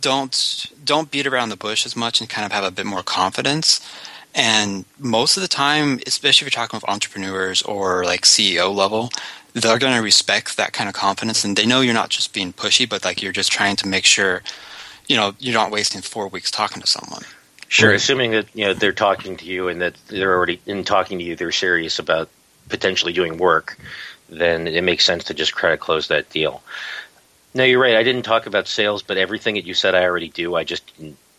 [0.00, 3.02] don't don't beat around the bush as much and kind of have a bit more
[3.02, 3.80] confidence.
[4.34, 9.08] And most of the time, especially if you're talking with entrepreneurs or like CEO level,
[9.58, 12.52] they're going to respect that kind of confidence and they know you're not just being
[12.52, 14.42] pushy, but like you're just trying to make sure,
[15.06, 17.22] you know, you're not wasting four weeks talking to someone.
[17.68, 21.18] Sure, assuming that you know they're talking to you and that they're already in talking
[21.18, 22.30] to you, they're serious about
[22.70, 23.78] potentially doing work,
[24.30, 26.62] then it makes sense to just try to close that deal.
[27.52, 27.96] No, you're right.
[27.96, 30.54] I didn't talk about sales, but everything that you said I already do.
[30.54, 30.90] I just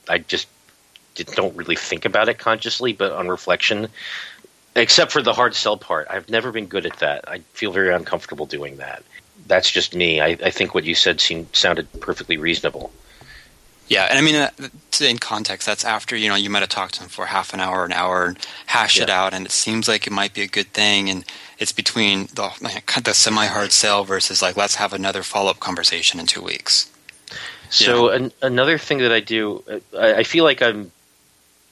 [0.08, 0.48] I just
[1.36, 3.88] don't really think about it consciously, but on reflection,
[4.80, 7.28] except for the hard sell part, I've never been good at that.
[7.28, 9.04] I feel very uncomfortable doing that.
[9.48, 10.22] That's just me.
[10.22, 12.92] I, I think what you said seemed sounded perfectly reasonable.
[13.88, 14.50] Yeah, and I mean, uh,
[15.02, 17.60] in context, that's after you know you might have talked to them for half an
[17.60, 18.38] hour, an hour, and
[18.68, 19.04] hash yeah.
[19.04, 21.26] it out, and it seems like it might be a good thing, and
[21.58, 22.52] it's between the
[23.04, 26.92] the semi hard sell versus like let's have another follow up conversation in two weeks.
[27.72, 30.92] So an, another thing that I do, uh, I, I, feel like I'm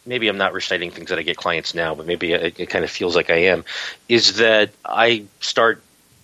[0.07, 2.83] maybe I'm not reciting things that I get clients now, but maybe it, it kind
[2.85, 3.65] of feels like I am.
[4.07, 5.83] Is that I start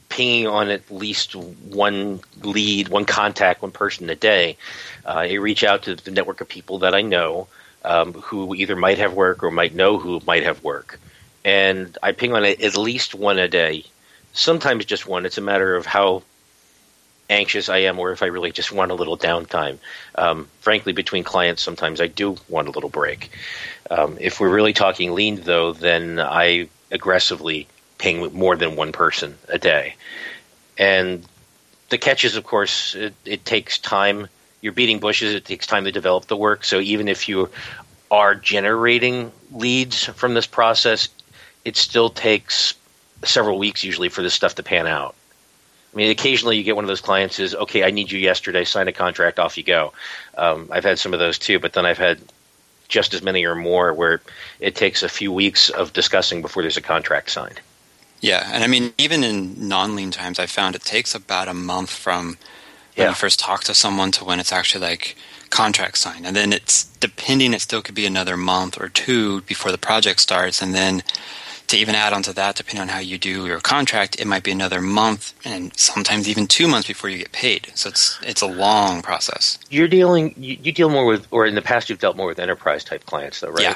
[0.10, 4.58] pinging on at least one lead, one contact, one person a day.
[5.06, 7.48] Uh, I reach out to the network of people that I know
[7.84, 11.00] um, who either might have work or might know who might have work.
[11.44, 13.86] And I ping on at least one a day,
[14.34, 15.26] sometimes just one.
[15.26, 16.22] It's a matter of how
[17.34, 19.80] anxious I am or if I really just want a little downtime.
[20.16, 23.32] Um, frankly, between clients, sometimes I do want a little break.
[23.90, 27.68] Um, if we're really talking lean, though, then I aggressively
[27.98, 29.96] ping more than one person a day.
[30.78, 31.26] And
[31.90, 34.28] the catch is, of course, it, it takes time.
[34.62, 35.36] You're beating bushes.
[35.36, 36.64] It takes time to develop the work.
[36.64, 37.50] So even if you
[38.10, 41.10] are generating leads from this process,
[41.66, 42.76] it still takes
[43.24, 45.16] several weeks usually for this stuff to pan out.
[45.94, 47.84] I mean, occasionally you get one of those clients is okay.
[47.84, 48.64] I need you yesterday.
[48.64, 49.38] Sign a contract.
[49.38, 49.94] Off you go.
[50.36, 52.20] Um, I've had some of those too, but then I've had
[52.88, 54.22] just as many or more where
[54.60, 57.60] it takes a few weeks of discussing before there's a contract signed.
[58.22, 61.90] Yeah, and I mean, even in non-lean times, I found it takes about a month
[61.90, 62.38] from
[62.96, 63.10] when yeah.
[63.10, 65.16] you first talk to someone to when it's actually like
[65.50, 69.72] contract signed, and then it's depending, it still could be another month or two before
[69.72, 71.04] the project starts, and then
[71.74, 74.52] to even add onto that, depending on how you do your contract, it might be
[74.52, 77.72] another month and sometimes even two months before you get paid.
[77.76, 79.60] So it's it's a long process.
[79.70, 82.40] You're dealing you, you deal more with, or in the past you've dealt more with
[82.40, 83.64] enterprise type clients, though, right?
[83.64, 83.76] Yeah.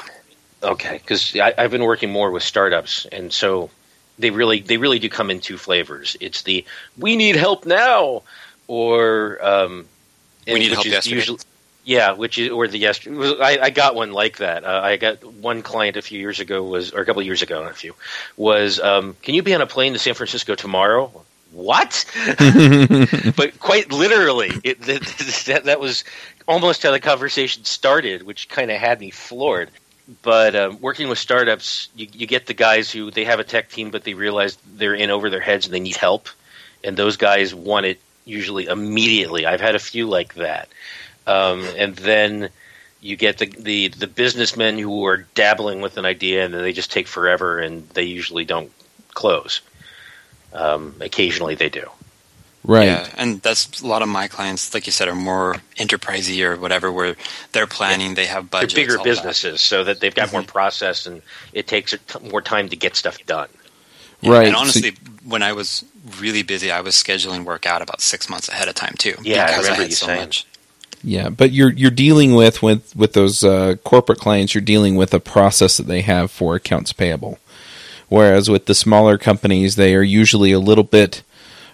[0.62, 3.70] Okay, because I've been working more with startups, and so
[4.18, 6.16] they really they really do come in two flavors.
[6.20, 6.64] It's the
[6.98, 8.22] we need help now,
[8.66, 9.86] or um,
[10.46, 11.16] we need help yesterday.
[11.16, 11.38] Usually,
[11.88, 13.40] yeah, which is or the yesterday.
[13.40, 14.62] I, I got one like that.
[14.62, 17.62] Uh, I got one client a few years ago was or a couple years ago,
[17.62, 17.94] a few
[18.36, 18.78] was.
[18.78, 21.10] Um, Can you be on a plane to San Francisco tomorrow?
[21.52, 22.04] What?
[23.36, 26.04] but quite literally, it, that, that was
[26.46, 29.70] almost how the conversation started, which kind of had me floored
[30.22, 33.68] but um, working with startups, you, you, get the guys who they have a tech
[33.68, 36.30] team, but they realize they're in over their heads and they need help,
[36.82, 39.44] and those guys want it usually immediately.
[39.44, 40.70] I've had a few like that,
[41.28, 42.50] um, and then
[43.00, 46.72] you get the, the the businessmen who are dabbling with an idea and then they
[46.72, 48.72] just take forever, and they usually don't
[49.14, 49.60] close.
[50.52, 51.88] Um, occasionally, they do.
[52.64, 52.86] Right.
[52.86, 56.56] Yeah, and that's a lot of my clients, like you said, are more enterprisey or
[56.56, 57.16] whatever, where
[57.52, 58.14] they're planning, yeah.
[58.14, 58.74] they have budgets.
[58.74, 59.58] They're bigger businesses, that.
[59.58, 60.38] so that they've got mm-hmm.
[60.38, 63.48] more process, and it takes more time to get stuff done.
[64.20, 64.46] Yeah, right.
[64.48, 65.84] And honestly, so, when I was
[66.18, 69.14] really busy, I was scheduling work out about six months ahead of time too.
[69.22, 70.20] Yeah, because I, I had so saying.
[70.20, 70.46] much.
[71.02, 74.54] Yeah, but you're you're dealing with with with those uh, corporate clients.
[74.54, 77.38] You're dealing with a process that they have for accounts payable,
[78.08, 81.22] whereas with the smaller companies, they are usually a little bit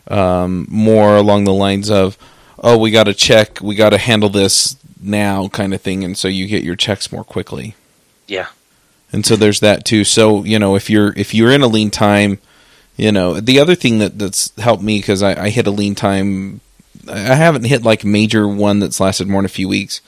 [0.09, 2.19] um, more along the lines of,
[2.59, 6.17] oh, we got to check, we got to handle this now, kind of thing, and
[6.17, 7.75] so you get your checks more quickly.
[8.27, 8.49] Yeah.
[9.13, 10.05] And so there's that too.
[10.05, 12.39] So you know, if you're if you're in a lean time,
[12.97, 15.95] you know, the other thing that that's helped me because I, I hit a lean
[15.95, 16.61] time.
[17.09, 20.01] I haven't hit like major one that's lasted more than a few weeks,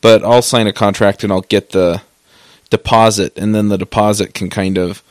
[0.00, 2.02] but I'll sign a contract and I'll get the
[2.70, 5.02] deposit, and then the deposit can kind of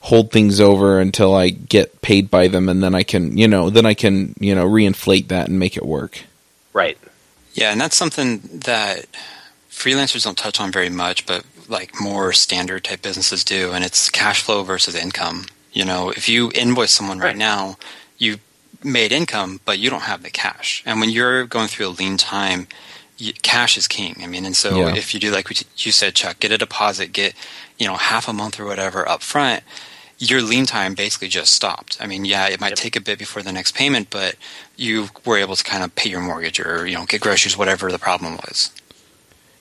[0.00, 3.70] hold things over until I get paid by them, and then I can, you know,
[3.70, 6.24] then I can, you know, reinflate that and make it work.
[6.72, 6.98] Right.
[7.54, 9.06] Yeah, and that's something that
[9.70, 14.10] freelancers don't touch on very much, but like more standard type businesses do, and it's
[14.10, 15.46] cash flow versus income.
[15.72, 17.76] You know, if you invoice someone right, right now, you
[18.84, 20.82] made income, but you don't have the cash.
[20.86, 22.68] And when you're going through a lean time,
[23.16, 24.16] you, cash is king.
[24.22, 24.94] I mean, and so yeah.
[24.94, 25.48] if you do like
[25.84, 27.34] you said, Chuck, get a deposit, get
[27.78, 29.62] you know half a month or whatever up front
[30.18, 31.98] your lean time basically just stopped.
[32.00, 32.78] I mean, yeah, it might yep.
[32.78, 34.36] take a bit before the next payment, but
[34.76, 37.90] you were able to kind of pay your mortgage or you know get groceries, whatever
[37.90, 38.70] the problem was.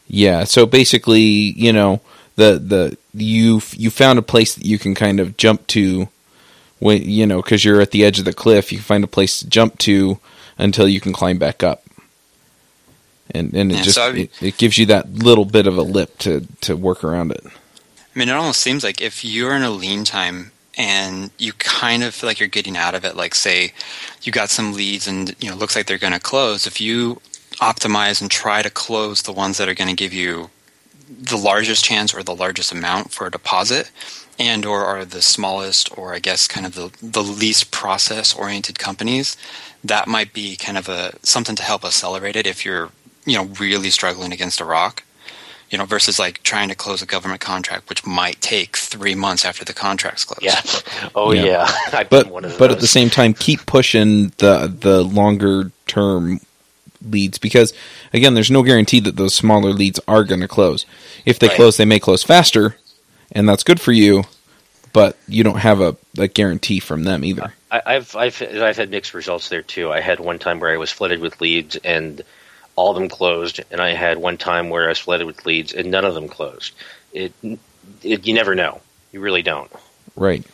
[0.07, 0.43] Yeah.
[0.43, 2.01] So basically, you know,
[2.35, 6.07] the the you you found a place that you can kind of jump to,
[6.83, 8.71] when you know, because you're at the edge of the cliff.
[8.71, 10.19] You can find a place to jump to
[10.57, 11.83] until you can climb back up.
[13.31, 16.17] And and it just so it, it gives you that little bit of a lip
[16.19, 17.43] to to work around it.
[17.45, 22.03] I mean, it almost seems like if you're in a lean time and you kind
[22.03, 23.73] of feel like you're getting out of it, like say
[24.23, 27.21] you got some leads and you know looks like they're going to close, if you
[27.61, 30.49] optimize and try to close the ones that are going to give you
[31.07, 33.89] the largest chance or the largest amount for a deposit
[34.39, 38.79] and or are the smallest or I guess kind of the, the least process oriented
[38.79, 39.37] companies,
[39.83, 42.89] that might be kind of a something to help accelerate it if you're
[43.25, 45.03] you know really struggling against a rock
[45.69, 49.45] you know versus like trying to close a government contract which might take three months
[49.45, 50.61] after the contract's closed Yeah.
[51.15, 51.45] Oh Yeah.
[51.45, 51.71] yeah.
[51.93, 55.71] I've but been one of but at the same time keep pushing the the longer
[55.87, 56.39] term
[57.09, 57.73] leads because
[58.13, 60.85] again there's no guarantee that those smaller leads are going to close
[61.25, 61.55] if they Right.
[61.55, 62.75] close they may close faster
[63.33, 64.23] and that's good for you
[64.93, 68.91] but you don't have a, a guarantee from them either I, I've I've I've had
[68.91, 69.91] mixed results there too.
[69.91, 72.21] I had one time where I was flooded with leads and
[72.75, 75.73] all of them closed, and I had one time where I was flooded with leads
[75.73, 76.73] and none of them closed.
[77.11, 77.33] It,
[78.03, 78.81] it you never know.
[79.11, 79.71] You really don't.
[80.15, 80.45] right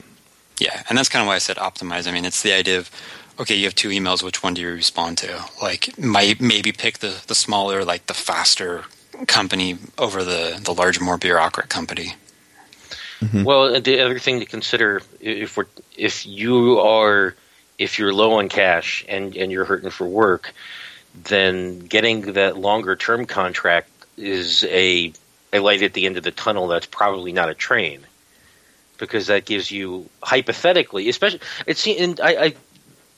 [0.60, 2.08] Yeah, and that's kind of why I said optimize.
[2.08, 2.89] I mean, it's the idea of
[3.38, 4.24] okay, you have two emails.
[4.24, 5.46] Which one do you respond to?
[5.62, 8.86] Like, might maybe pick the the smaller, like the faster
[9.28, 12.13] company over the the larger, more bureaucratic company.
[13.21, 13.43] Mm-hmm.
[13.43, 15.65] Well, the other thing to consider if we're
[15.97, 17.36] if you are
[17.77, 20.53] if you're low on cash and and you're hurting for work,
[21.23, 25.12] then getting that longer term contract is a
[25.51, 26.67] a light at the end of the tunnel.
[26.67, 28.05] That's probably not a train
[28.97, 32.53] because that gives you hypothetically, especially it's and I, I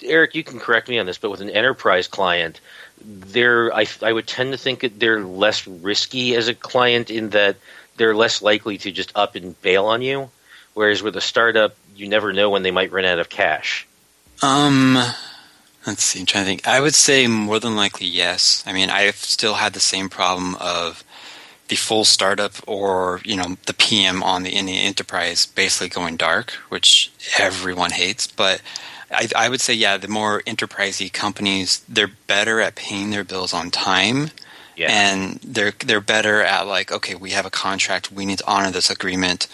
[0.04, 2.60] Eric, you can correct me on this, but with an enterprise client,
[3.04, 7.30] they're I, I would tend to think that they're less risky as a client in
[7.32, 7.58] that
[8.02, 10.32] they're less likely to just up and bail on you.
[10.74, 13.88] Whereas with a startup, you never know when they might run out of cash.
[14.42, 14.98] Um,
[15.86, 16.22] let's see.
[16.22, 16.68] I'm trying to think.
[16.68, 18.64] I would say more than likely yes.
[18.66, 21.04] I mean, I've still had the same problem of
[21.68, 27.12] the full startup or you know the PM on the enterprise basically going dark, which
[27.38, 28.26] everyone hates.
[28.26, 28.64] But
[29.12, 33.54] I, I would say yeah, the more enterprisey companies they're better at paying their bills
[33.54, 34.32] on time.
[34.76, 34.88] Yeah.
[34.90, 38.72] And they're they're better at like okay we have a contract we need to honor
[38.72, 39.48] this agreement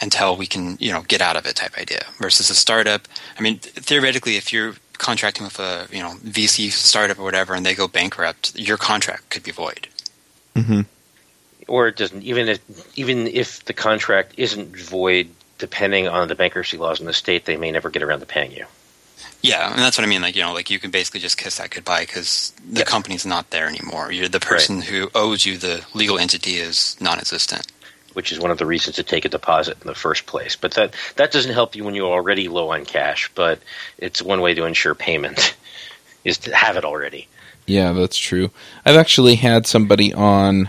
[0.00, 3.06] until we can you know get out of it type idea versus a startup.
[3.38, 7.66] I mean theoretically if you're contracting with a you know VC startup or whatever and
[7.66, 9.88] they go bankrupt your contract could be void.
[10.54, 10.82] Mm-hmm.
[11.68, 16.76] Or it doesn't even if even if the contract isn't void depending on the bankruptcy
[16.76, 18.66] laws in the state they may never get around to paying you
[19.42, 21.58] yeah and that's what I mean like you know like you can basically just kiss
[21.58, 22.84] that goodbye because the Yeah.
[22.84, 24.12] company's not there anymore.
[24.12, 27.66] You're the person who owes you the legal entity is non-existent.
[28.14, 30.54] Which is one of the reasons to take a deposit in the first place.
[30.54, 33.58] But that that doesn't help you when you're already low on cash but
[33.96, 35.56] it's one way to ensure payment
[36.24, 37.26] is to have it already.
[37.66, 38.50] Yeah, that's true.
[38.84, 40.68] I've actually had somebody on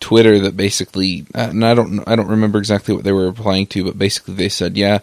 [0.00, 3.66] Twitter that basically, uh, and I don't, I don't remember exactly what they were replying
[3.68, 4.98] to, but basically they said, yeah,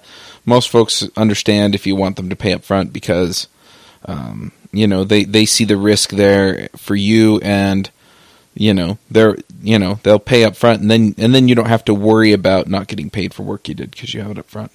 [0.45, 3.47] most folks understand if you want them to pay up front because,
[4.05, 7.89] um, you know, they they see the risk there for you, and
[8.53, 11.67] you know, they're, you know, they'll pay up front, and then and then you don't
[11.67, 14.39] have to worry about not getting paid for work you did because you have it
[14.39, 14.71] up front.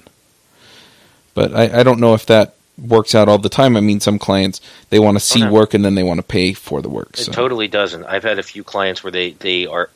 [1.34, 3.76] But I, I don't know if that works out all the time.
[3.76, 5.52] I mean, some clients they want to see no.
[5.52, 7.10] work and then they want to pay for the work.
[7.14, 7.32] It So.
[7.32, 8.04] totally doesn't.
[8.04, 9.90] I've had a few clients where they, they are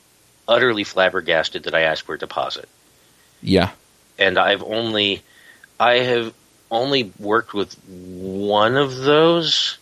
[0.46, 2.68] utterly flabbergasted that I ask for a deposit.
[3.42, 3.70] Yeah,
[4.18, 5.22] And I've only
[5.78, 6.32] I have
[6.70, 9.78] only worked with one of those.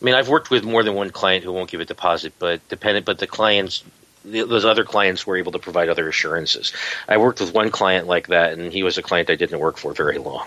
[0.00, 2.66] I mean, I've worked with more than one client who won't give a deposit, but
[2.68, 3.84] dependent but the clients
[4.24, 6.72] th- those other clients were able to provide other assurances.
[7.08, 9.76] I worked with one client like that and he was a client I didn't work
[9.78, 10.46] for very long.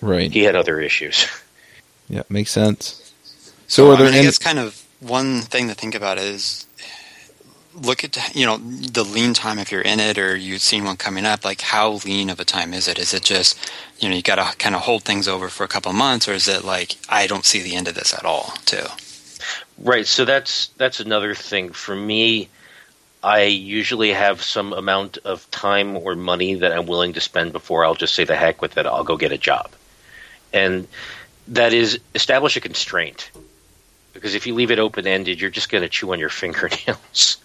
[0.00, 0.30] right.
[0.30, 1.26] He had other issues.
[2.08, 3.12] Yeah, makes sense.
[3.68, 4.26] So, are I there mean, I any?
[4.26, 6.66] guess kind of one thing to think about is
[7.74, 10.96] look at you know the lean time if you're in it or you've seen one
[10.96, 11.44] coming up.
[11.44, 12.98] Like how lean of a time is it?
[12.98, 15.68] Is it just you know you got to kind of hold things over for a
[15.68, 18.54] couple months, or is it like I don't see the end of this at all?
[18.64, 18.84] Too.
[19.78, 20.06] Right.
[20.06, 22.48] So that's that's another thing for me.
[23.22, 27.84] I usually have some amount of time or money that I'm willing to spend before
[27.84, 28.86] I'll just say the heck with it.
[28.86, 29.70] I'll go get a job,
[30.52, 30.88] and
[31.48, 33.30] that is establish a constraint.
[34.12, 37.38] Because if you leave it open ended, you're just going to chew on your fingernails.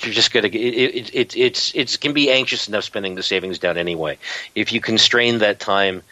[0.00, 3.22] You're just going to it, it, it, it's it's can be anxious enough spending the
[3.22, 4.18] savings down anyway.
[4.54, 6.02] If you constrain that time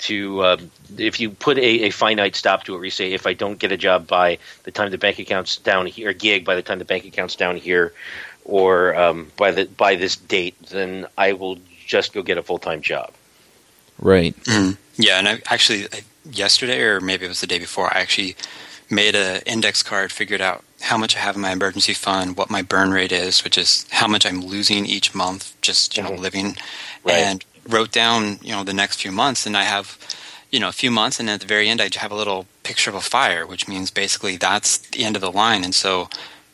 [0.00, 3.26] to um, if you put a, a finite stop to it, where you say if
[3.26, 6.44] I don't get a job by the time the bank account's down here, a gig
[6.44, 7.92] by the time the bank account's down here,
[8.44, 12.58] or um, by the by this date, then I will just go get a full
[12.58, 13.12] time job.
[13.98, 14.34] right.
[14.96, 18.36] Yeah, and I actually I, yesterday or maybe it was the day before, I actually
[18.92, 22.50] made an index card, figured out how much I have in my emergency fund, what
[22.50, 26.10] my burn rate is, which is how much I'm losing each month just you know
[26.10, 26.18] Mhm.
[26.18, 26.56] living,
[27.02, 27.18] Right.
[27.18, 29.96] and wrote down you know the next few months, and I have
[30.50, 32.90] you know a few months, and at the very end I have a little picture
[32.90, 36.08] of a fire, which means basically that's the end of the line, and so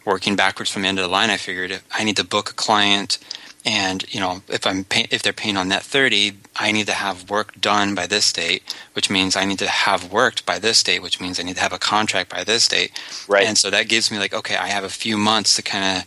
[0.04, 2.50] working backwards from the end of the line, I figured if I need to book
[2.50, 3.18] a client
[3.68, 6.94] and you know if I'm pay- if they're paying on net 30, I need to
[6.94, 8.62] have work done by this date,
[8.94, 11.62] which means I need to have worked by this date, which means I need to
[11.62, 12.92] have a contract by this date.
[13.28, 13.46] Right.
[13.46, 16.04] And so that gives me like okay, I have a few months to kind of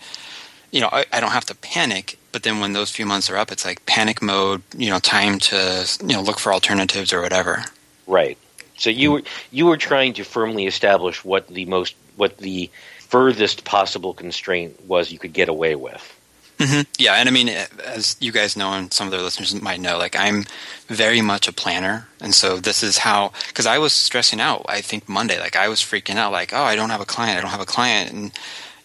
[0.71, 2.17] you know, I, I, don't have to panic.
[2.31, 4.63] But then when those few months are up, it's like panic mode.
[4.75, 7.65] You know, time to you know look for alternatives or whatever.
[8.07, 8.37] Right.
[8.77, 13.65] So you were you were trying to firmly establish what the most what the furthest
[13.65, 16.20] possible constraint was you could get away with.
[16.61, 16.81] Mm-hmm.
[16.99, 19.97] Yeah, and I mean, as you guys know, and some of the listeners might know,
[19.97, 20.45] like I'm
[20.87, 23.31] very much a planner, and so this is how.
[23.47, 24.65] Because I was stressing out.
[24.69, 27.37] I think Monday, like I was freaking out, like, oh, I don't have a client,
[27.37, 28.31] I don't have a client, and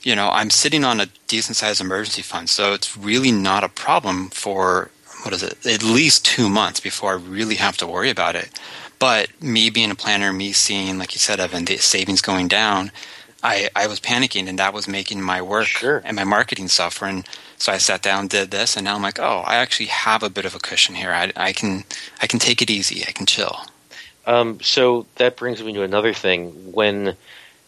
[0.03, 3.69] you know, I'm sitting on a decent sized emergency fund, so it's really not a
[3.69, 4.91] problem for
[5.23, 8.49] what is it, at least two months before I really have to worry about it.
[8.99, 12.93] But me being a planner, me seeing, like you said, Evan, the savings going down,
[13.47, 16.03] I, I was panicking, and that was making my work sure.
[16.05, 17.07] and my marketing suffer.
[17.07, 17.25] And
[17.59, 20.29] so I sat down, did this, and now I'm like, oh, I actually have a
[20.31, 21.13] bit of a cushion here.
[21.13, 21.85] I, I can
[22.21, 23.05] I can take it easy.
[23.07, 23.57] I can chill.
[24.27, 26.49] Um, so that brings me to another thing.
[26.73, 27.15] When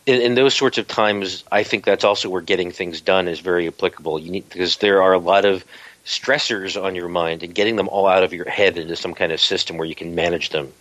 [0.04, 3.38] in, in, those sorts of times, I think that's also where getting things done is
[3.38, 4.18] very applicable.
[4.18, 5.64] You need because there are a lot of
[6.04, 9.30] stressors on your mind, and getting them all out of your head into some kind
[9.30, 10.72] of system where you can manage them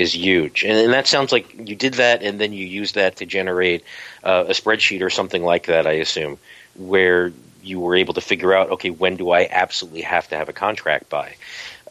[0.00, 0.64] is huge.
[0.64, 3.84] And, and that sounds like you did that, and then you used that to generate
[4.24, 5.86] uh, a spreadsheet or something like that.
[5.86, 6.38] I assume
[6.76, 7.32] where
[7.62, 10.52] you were able to figure out, okay, when do I absolutely have to have a
[10.52, 11.34] contract by?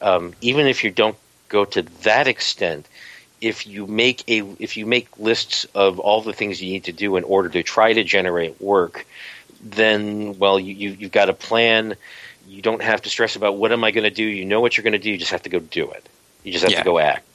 [0.01, 1.18] Um, even if you don't
[1.49, 2.88] go to that extent
[3.41, 6.91] if you make a if you make lists of all the things you need to
[6.91, 9.05] do in order to try to generate work,
[9.64, 11.95] then well you, you have got a plan.
[12.47, 14.24] You don't have to stress about what am I going to do.
[14.24, 15.12] You know what you're going to do.
[15.12, 16.05] You just have to go do it.
[16.43, 16.80] You just have yeah.
[16.80, 17.26] to go act.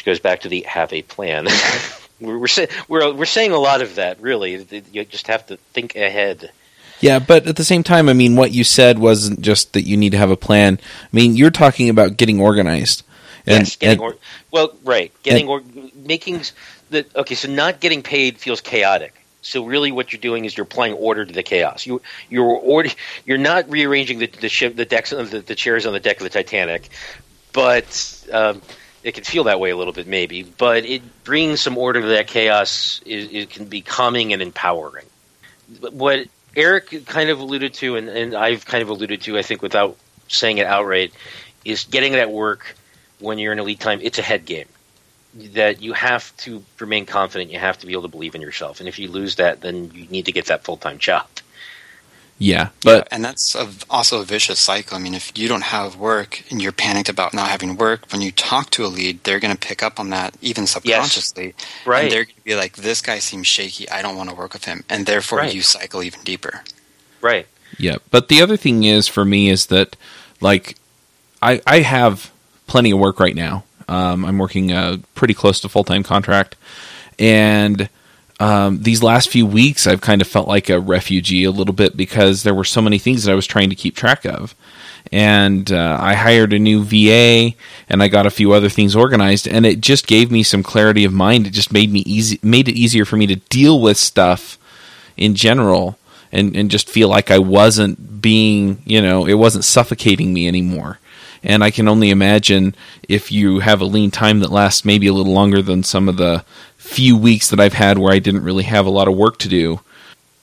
[0.00, 1.46] Which goes back to the have a plan.
[2.20, 4.18] we're we're, say, we're we're saying a lot of that.
[4.18, 6.50] Really, you just have to think ahead.
[7.00, 9.98] Yeah, but at the same time, I mean, what you said wasn't just that you
[9.98, 10.78] need to have a plan.
[10.80, 13.02] I mean, you're talking about getting organized.
[13.46, 14.16] And, yes, getting and, or,
[14.50, 16.44] well, right, getting and, or making
[16.88, 17.34] the okay.
[17.34, 19.14] So not getting paid feels chaotic.
[19.42, 21.84] So really, what you're doing is you're applying order to the chaos.
[21.84, 22.88] You you're order,
[23.26, 26.22] you're not rearranging the the ship the decks the, the chairs on the deck of
[26.22, 26.88] the Titanic,
[27.52, 28.62] but um,
[29.02, 30.42] it can feel that way a little bit maybe.
[30.42, 33.00] But it brings some order to that chaos.
[33.06, 35.06] It, it can be calming and empowering.
[35.90, 36.26] What
[36.56, 39.96] Eric kind of alluded to, and, and I've kind of alluded to, I think, without
[40.28, 41.12] saying it outright,
[41.64, 42.76] is getting that work
[43.18, 44.66] when you're in elite time, it's a head game.
[45.54, 47.52] That you have to remain confident.
[47.52, 48.80] You have to be able to believe in yourself.
[48.80, 51.26] And if you lose that, then you need to get that full time job.
[52.42, 54.96] Yeah, but yeah, and that's a, also a vicious cycle.
[54.96, 58.22] I mean, if you don't have work and you're panicked about not having work, when
[58.22, 61.54] you talk to a lead, they're going to pick up on that even subconsciously.
[61.58, 61.66] Yes.
[61.84, 62.04] Right.
[62.04, 63.90] And they're going to be like, "This guy seems shaky.
[63.90, 65.54] I don't want to work with him," and therefore right.
[65.54, 66.62] you cycle even deeper.
[67.20, 67.46] Right.
[67.78, 69.94] Yeah, but the other thing is for me is that
[70.40, 70.76] like
[71.42, 72.30] I I have
[72.66, 73.64] plenty of work right now.
[73.86, 76.56] Um, I'm working uh, pretty close to full time contract,
[77.18, 77.90] and
[78.40, 81.96] um, these last few weeks I've kind of felt like a refugee a little bit
[81.96, 84.54] because there were so many things that I was trying to keep track of.
[85.12, 87.56] And uh, I hired a new VA,
[87.88, 91.04] and I got a few other things organized, and it just gave me some clarity
[91.04, 91.46] of mind.
[91.46, 94.58] It just made me easy, made it easier for me to deal with stuff
[95.16, 95.98] in general,
[96.30, 100.98] and and just feel like I wasn't being, you know, it wasn't suffocating me anymore.
[101.42, 102.74] And I can only imagine
[103.08, 106.18] if you have a lean time that lasts maybe a little longer than some of
[106.18, 106.44] the
[106.80, 109.48] few weeks that I've had where I didn't really have a lot of work to
[109.48, 109.80] do,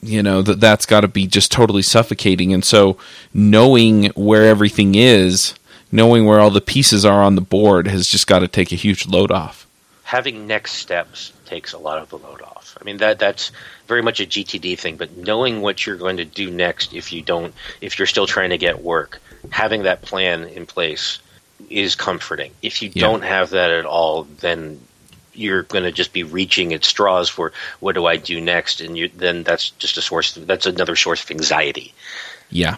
[0.02, 2.54] you know, that that's got to be just totally suffocating.
[2.54, 2.98] And so
[3.34, 5.56] knowing where everything is,
[5.92, 8.76] knowing where all the pieces are on the board has just got to take a
[8.76, 9.68] huge load off.
[10.04, 12.78] Having next steps takes a lot of the load off.
[12.80, 13.52] I mean that that's
[13.88, 17.22] very much a GTD thing, but knowing what you're going to do next if you
[17.22, 19.20] don't if you're still trying to get work
[19.50, 21.20] having that plan in place
[21.70, 22.52] is comforting.
[22.62, 23.02] If you yeah.
[23.02, 24.80] don't have that at all, then
[25.38, 28.98] you're going to just be reaching at straws for what do I do next, and
[28.98, 30.34] you, then that's just a source.
[30.34, 31.94] That's another source of anxiety.
[32.50, 32.78] Yeah.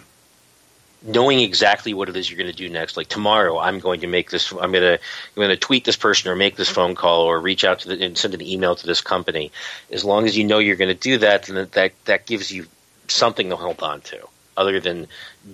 [1.02, 4.06] Knowing exactly what it is you're going to do next, like tomorrow, I'm going to
[4.06, 4.52] make this.
[4.52, 7.40] I'm going to I'm going to tweet this person or make this phone call or
[7.40, 9.50] reach out to the, and send an email to this company.
[9.90, 12.66] As long as you know you're going to do that, then that that gives you
[13.08, 15.06] something to hold on to other than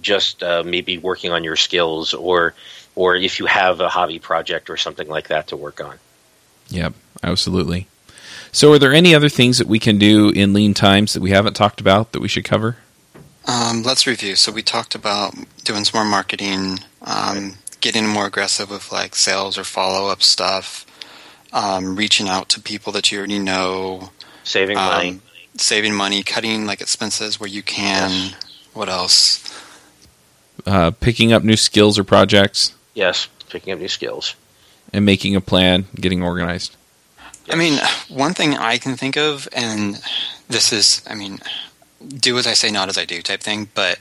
[0.03, 2.55] just uh, maybe working on your skills or
[2.97, 5.99] or if you have a hobby project or something like that to work on.
[6.69, 7.89] Yep, absolutely.
[8.53, 11.31] So, are there any other things that we can do in lean times that we
[11.31, 12.77] haven't talked about that we should cover?
[13.47, 14.35] Um, let's review.
[14.37, 19.59] So, we talked about doing some more marketing, um, getting more aggressive with like sales
[19.59, 20.87] or follow up stuff,
[21.53, 24.11] um, reaching out to people that you already know,
[24.45, 25.23] saving money, um,
[25.57, 28.11] saving money, cutting like expenses where you can.
[28.11, 28.35] Yes.
[28.73, 29.43] What else?
[30.65, 34.35] Uh, picking up new skills or projects Yes, picking up new skills.
[34.93, 36.77] And making a plan, getting organized.
[37.49, 37.79] I mean,
[38.09, 40.01] one thing I can think of, and
[40.49, 41.39] this is, I mean,
[42.09, 43.99] do as I say, not as I do type thing, but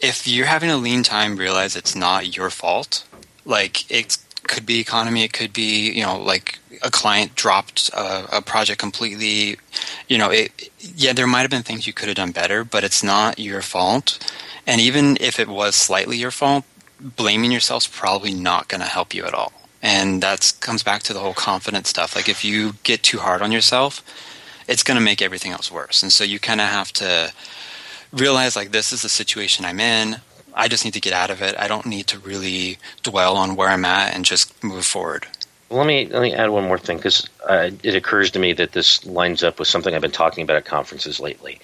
[0.00, 3.04] if you're having a lean time, realize it's not your fault.
[3.44, 8.38] Like, it could be economy, it could be, you know, like a client dropped a,
[8.38, 9.58] a project completely.
[10.08, 12.84] You know, it, yeah, there might have been things you could have done better, but
[12.84, 14.18] it's not your fault.
[14.66, 16.64] And even if it was slightly your fault,
[17.00, 19.52] blaming yourself's probably not going to help you at all.
[19.82, 22.16] And that comes back to the whole confidence stuff.
[22.16, 24.02] Like if you get too hard on yourself,
[24.66, 26.02] it's going to make everything else worse.
[26.02, 27.32] And so you kind of have to
[28.12, 30.16] realize like this is the situation I'm in.
[30.54, 31.54] I just need to get out of it.
[31.58, 35.26] I don't need to really dwell on where I'm at and just move forward.
[35.70, 38.72] Let me let me add one more thing because uh, it occurs to me that
[38.72, 41.60] this lines up with something I've been talking about at conferences lately.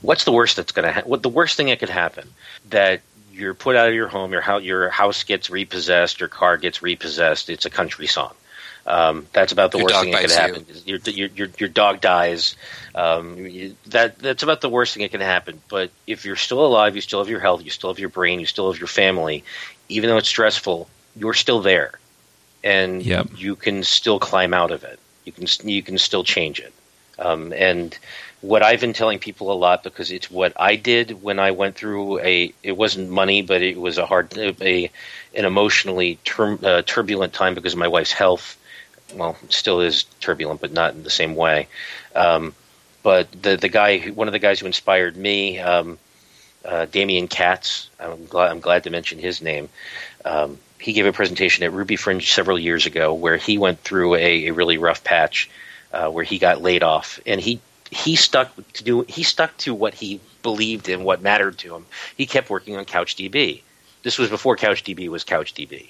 [0.00, 2.32] What's the worst that's going to ha- what the worst thing that could happen
[2.70, 3.02] that
[3.36, 6.82] you're put out of your home, your house, your house gets repossessed, your car gets
[6.82, 7.48] repossessed.
[7.50, 8.32] It's a country song.
[8.86, 10.42] Um, that's about the Your worst thing that could bites you.
[10.42, 10.66] happen.
[10.84, 12.56] Your, your your your dog dies.
[12.94, 15.60] Um, you- that that's about the worst thing that can happen.
[15.68, 18.38] But if you're still alive, you still have your health, you still have your brain,
[18.40, 19.44] you still have your family.
[19.88, 21.98] Even though it's stressful, you're still there,
[22.62, 23.28] and Yep.
[23.36, 24.98] you can still climb out of it.
[25.24, 26.72] You can you can still change it.
[27.18, 27.96] Um, and
[28.40, 31.74] what I've been telling people a lot because it's what I did when I went
[31.74, 34.90] through a it wasn't money but it was a hard a
[35.34, 38.56] an emotionally tur- uh, turbulent time because of my wife's health.
[39.14, 41.68] Well, still is turbulent, but not in the same way.
[42.14, 42.54] Um,
[43.02, 45.98] but the the guy, one of the guys who inspired me, um,
[46.64, 47.88] uh, Damien Katz.
[48.00, 49.68] I'm glad I'm glad to mention his name.
[50.24, 54.48] Um, he gave a presentation at RubyFringe several years ago where he went through a,
[54.48, 55.48] a really rough patch
[55.92, 57.60] uh, where he got laid off, and he
[57.90, 61.86] he stuck to do he stuck to what he believed in, what mattered to him.
[62.16, 63.62] He kept working on CouchDB.
[64.02, 65.88] This was before CouchDB was CouchDB,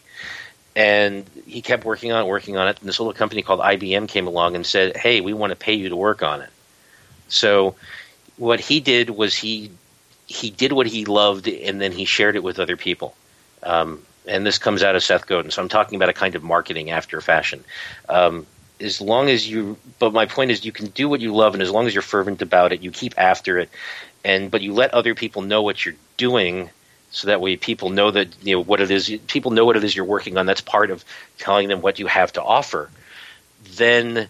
[0.75, 2.79] and he kept working on it, working on it.
[2.81, 5.75] And this little company called IBM came along and said, "Hey, we want to pay
[5.75, 6.51] you to work on it."
[7.29, 7.75] So
[8.37, 9.71] what he did was he
[10.27, 13.15] he did what he loved, and then he shared it with other people.
[13.63, 15.51] Um, and this comes out of Seth Godin.
[15.51, 17.63] So I'm talking about a kind of marketing after fashion.
[18.09, 18.47] Um,
[18.81, 21.63] as long as you, but my point is, you can do what you love, and
[21.63, 23.71] as long as you're fervent about it, you keep after it,
[24.25, 26.71] and but you let other people know what you're doing,
[27.11, 29.09] so that way people know that you know what it is.
[29.27, 30.47] People know what it is you're working on.
[30.47, 31.05] That's part of
[31.39, 32.91] telling them what you have to offer.
[33.77, 34.29] Then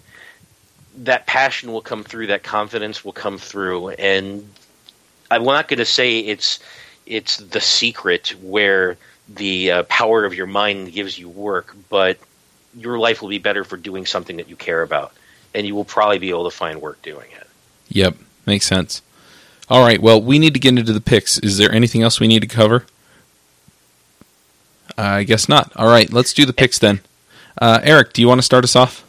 [0.98, 4.48] that passion will come through, that confidence will come through, and
[5.30, 6.60] I'm not going to say it's
[7.04, 8.96] it's the secret where
[9.28, 12.18] the uh, power of your mind gives you work, but
[12.76, 15.12] your life will be better for doing something that you care about,
[15.54, 17.46] and you will probably be able to find work doing it.
[17.88, 18.16] Yep,
[18.46, 19.02] makes sense.
[19.68, 21.38] All right, well, we need to get into the picks.
[21.38, 22.86] Is there anything else we need to cover?
[24.96, 25.72] I guess not.
[25.76, 27.00] All right, let's do the picks then.
[27.60, 29.04] Uh, Eric, do you want to start us off?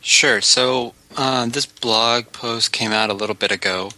[0.00, 0.40] Sure.
[0.40, 3.90] So uh, this blog post came out a little bit ago.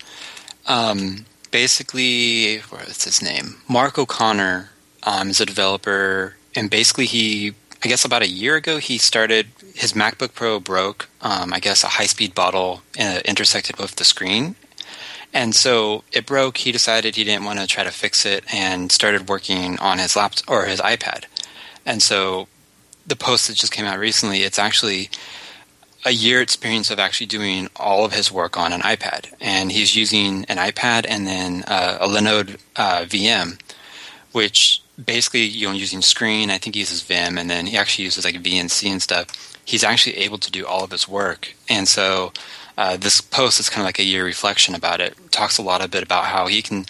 [0.67, 3.57] Um, basically, what's his name?
[3.69, 4.71] Mark O'Connor
[5.03, 7.55] um, is a developer, and basically he,
[7.85, 11.09] I guess about a year ago, he started his MacBook Pro broke.
[11.21, 14.57] Um, I guess a high-speed bottle uh, intersected with the screen,
[15.33, 16.59] and so it broke.
[16.59, 20.17] He decided he didn't want to try to fix it, and started working on his
[20.17, 21.25] laptop or his iPad.
[21.85, 22.49] And so
[23.07, 25.11] the post that just came out recently, it's actually
[26.05, 29.97] a year experience of actually doing all of his work on an iPad, and he's
[29.97, 33.61] using an iPad and then uh, a Linode uh, VM,
[34.33, 36.51] which basically you know using screen.
[36.51, 39.27] I think he uses Vim, and then he actually uses like VNC and stuff.
[39.65, 42.33] He's actually able to do all of his work, and so
[42.79, 45.15] uh, this post is kind of like a year reflection about it.
[45.31, 46.85] Talks a lot a bit about how he can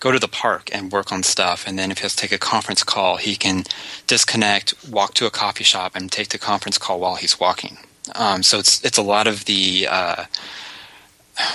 [0.00, 2.32] go to the park and work on stuff, and then if he has to take
[2.32, 3.64] a conference call, he can
[4.06, 7.78] disconnect, walk to a coffee shop, and take the conference call while he's walking.
[8.14, 10.24] Um, so it's it's a lot of the uh,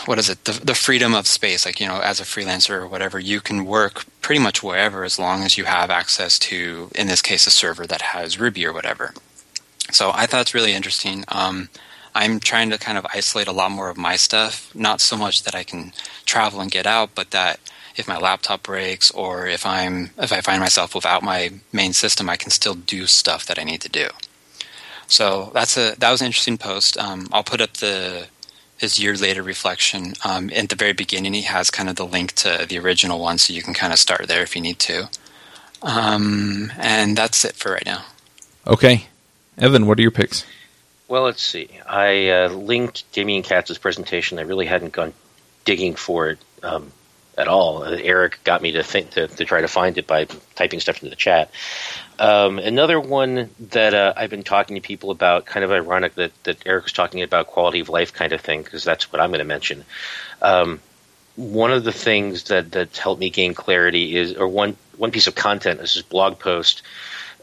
[0.05, 0.43] what is it?
[0.45, 3.65] The, the freedom of space like you know as a freelancer or whatever you can
[3.65, 7.51] work pretty much wherever as long as you have access to in this case a
[7.51, 9.13] server that has ruby or whatever.
[9.91, 11.23] So i thought it's really interesting.
[11.27, 11.69] Um,
[12.15, 15.43] i'm trying to kind of isolate a lot more of my stuff not so much
[15.43, 15.93] that i can
[16.25, 17.59] travel and get out but that
[17.95, 22.29] if my laptop breaks or if i'm if i find myself without my main system
[22.29, 24.07] i can still do stuff that i need to do.
[25.07, 26.97] So that's a that was an interesting post.
[26.97, 28.27] Um, I'll put up the
[28.77, 30.13] his year later reflection.
[30.23, 33.37] Um, at the very beginning, he has kind of the link to the original one,
[33.37, 35.09] so you can kind of start there if you need to.
[35.81, 38.05] Um, and that's it for right now.
[38.65, 39.07] Okay.
[39.57, 40.45] Evan, what are your picks?
[41.07, 41.69] Well, let's see.
[41.87, 44.39] I uh, linked Damien Katz's presentation.
[44.39, 45.13] I really hadn't gone
[45.65, 46.39] digging for it.
[46.63, 46.91] Um,
[47.37, 47.83] at all.
[47.83, 50.25] Uh, Eric got me to think to, to try to find it by
[50.55, 51.51] typing stuff into the chat.
[52.19, 56.31] Um, another one that uh, I've been talking to people about, kind of ironic that,
[56.43, 59.29] that Eric was talking about quality of life kind of thing, because that's what I'm
[59.29, 59.85] going to mention.
[60.41, 60.79] Um,
[61.35, 65.27] one of the things that that's helped me gain clarity is, or one one piece
[65.27, 66.81] of content, is this is blog post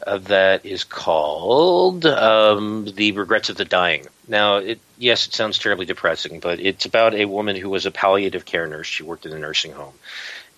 [0.05, 5.59] uh, that is called um, "The Regrets of the Dying." Now, it, yes, it sounds
[5.59, 8.89] terribly depressing, but it's about a woman who was a palliative care nurse.
[8.89, 9.95] She worked in a nursing home,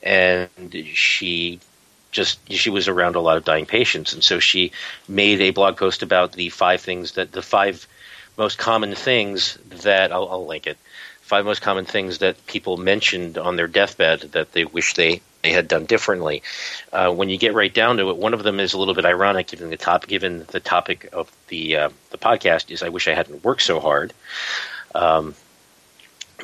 [0.02, 0.48] and
[0.94, 1.60] she
[2.16, 4.72] just she was around a lot of dying patients, and so she
[5.06, 7.86] made a blog post about the five things that the five
[8.36, 10.78] most common things that I'll, I'll link it
[11.26, 15.50] five most common things that people mentioned on their deathbed that they wish they, they
[15.50, 16.40] had done differently.
[16.92, 19.04] Uh, when you get right down to it, one of them is a little bit
[19.04, 23.08] ironic, given the top, given the topic of the uh, the podcast is I wish
[23.08, 24.12] I hadn't worked so hard.
[24.94, 25.34] Um,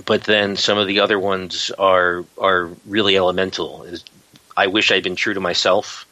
[0.04, 3.84] but then some of the other ones are are really elemental.
[3.84, 4.04] Is
[4.56, 6.06] I wish I'd been true to myself.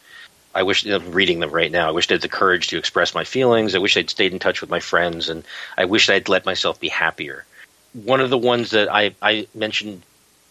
[0.54, 1.88] I wish I'm reading them right now.
[1.88, 3.74] I wish I had the courage to express my feelings.
[3.74, 5.44] I wish I'd stayed in touch with my friends, and
[5.78, 7.44] I wish I'd let myself be happier
[7.92, 10.02] one of the ones that I, I mentioned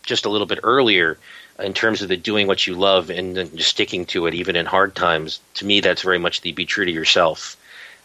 [0.03, 1.17] just a little bit earlier
[1.59, 4.65] in terms of the doing what you love and just sticking to it even in
[4.65, 7.57] hard times to me that's very much the be true to yourself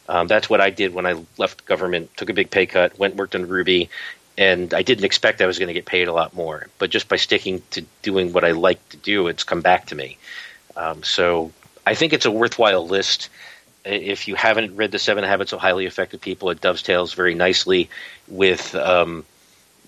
[0.09, 3.17] um, that's what i did when i left government took a big pay cut went
[3.17, 3.89] worked on ruby
[4.37, 7.09] and i didn't expect i was going to get paid a lot more but just
[7.09, 10.17] by sticking to doing what i like to do it's come back to me
[10.77, 11.53] um, so
[11.87, 13.29] i think it's a worthwhile list
[13.85, 17.91] if you haven't read the Seven Habits of Highly Effective People, it dovetails very nicely
[18.29, 18.75] with.
[18.75, 19.25] Um,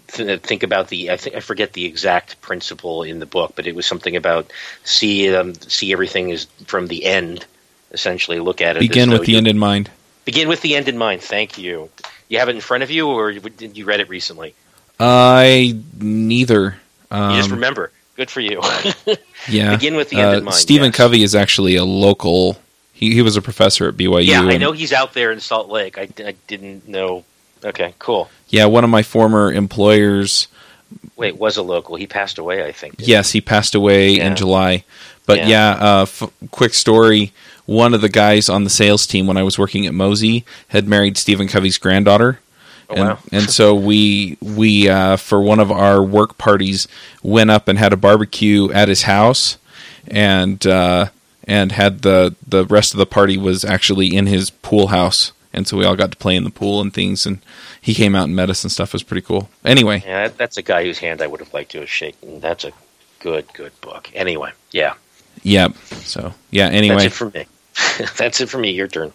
[0.09, 3.67] th- think about the I think I forget the exact principle in the book, but
[3.67, 4.53] it was something about
[4.85, 7.47] see um, see everything is from the end.
[7.93, 8.81] Essentially, look at it.
[8.81, 9.91] Begin with the end in mind.
[10.25, 11.23] Begin with the end in mind.
[11.23, 11.89] Thank you.
[12.29, 14.55] You have it in front of you, or did you read it recently?
[14.99, 16.77] I neither.
[17.11, 17.93] Um, you just um, remember.
[18.17, 18.63] Good for you.
[19.49, 19.77] yeah.
[19.77, 20.57] Begin with the end uh, in mind.
[20.57, 20.97] Stephen yes.
[20.97, 22.57] Covey is actually a local
[22.97, 24.25] he, he was a professor at BYU.
[24.25, 25.99] Yeah, I know he's out there in Salt Lake.
[25.99, 27.25] I, I didn't know.
[27.63, 28.31] Okay, cool.
[28.49, 30.49] Yeah, one of my former employers.
[31.15, 31.97] Wait, was a local.
[31.97, 32.95] He passed away, I think.
[32.97, 34.29] Yes, he passed away yeah.
[34.29, 34.85] in July.
[35.27, 37.35] But yeah, yeah uh, f- quick story.
[37.67, 40.89] One of the guys on the sales team when I was working at Mozy had
[40.89, 42.39] married Stephen Covey's granddaughter.
[42.89, 43.19] Oh, and, wow.
[43.33, 46.89] and so we we uh, for one of our work parties
[47.23, 49.59] went up and had a barbecue at his house,
[50.07, 51.09] and uh,
[51.45, 55.67] and had the the rest of the party was actually in his pool house, and
[55.67, 57.27] so we all got to play in the pool and things.
[57.27, 57.39] And
[57.81, 58.91] he came out and met us and stuff.
[58.91, 59.49] It was pretty cool.
[59.65, 62.41] Anyway, yeah, that's a guy whose hand I would have liked to have shaken.
[62.41, 62.73] That's a
[63.21, 64.11] good good book.
[64.15, 64.95] Anyway, yeah,
[65.43, 65.75] yep.
[66.05, 66.69] So yeah.
[66.69, 67.47] Anyway, that's it for me.
[68.17, 68.71] that's it for me.
[68.71, 69.13] Your turn.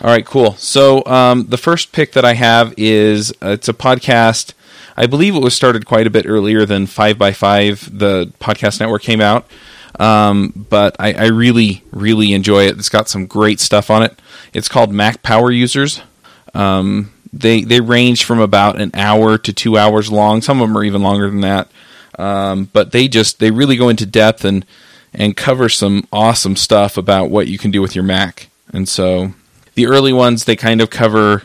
[0.00, 0.54] All right, cool.
[0.54, 4.54] So um, the first pick that I have is uh, it's a podcast.
[4.96, 8.80] I believe it was started quite a bit earlier than Five by Five, the podcast
[8.80, 9.50] network came out.
[9.98, 12.78] Um, but I, I, really, really enjoy it.
[12.78, 14.18] It's got some great stuff on it.
[14.54, 16.00] It's called Mac Power Users.
[16.54, 20.42] Um, they they range from about an hour to two hours long.
[20.42, 21.70] Some of them are even longer than that.
[22.18, 24.64] Um, but they just they really go into depth and
[25.12, 28.48] and cover some awesome stuff about what you can do with your Mac.
[28.72, 29.32] And so
[29.74, 31.44] the early ones they kind of cover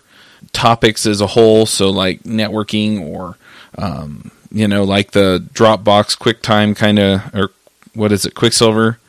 [0.54, 3.38] topics as a whole, so like networking or
[3.78, 7.52] um, you know like the Dropbox QuickTime kind of or
[7.94, 9.00] what is it, Quicksilver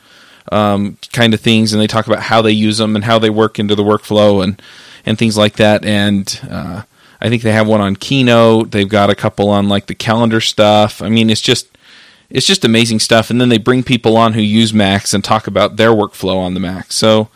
[0.53, 3.31] um, kind of things, and they talk about how they use them and how they
[3.31, 4.61] work into the workflow and
[5.05, 5.85] and things like that.
[5.85, 6.83] And uh,
[7.21, 8.71] I think they have one on Keynote.
[8.71, 11.03] They've got a couple on like the calendar stuff.
[11.03, 11.69] I mean, it's just
[12.31, 13.31] it's just amazing stuff.
[13.31, 16.55] And then they bring people on who use Macs and talk about their workflow on
[16.55, 16.93] the Mac.
[16.93, 17.29] So.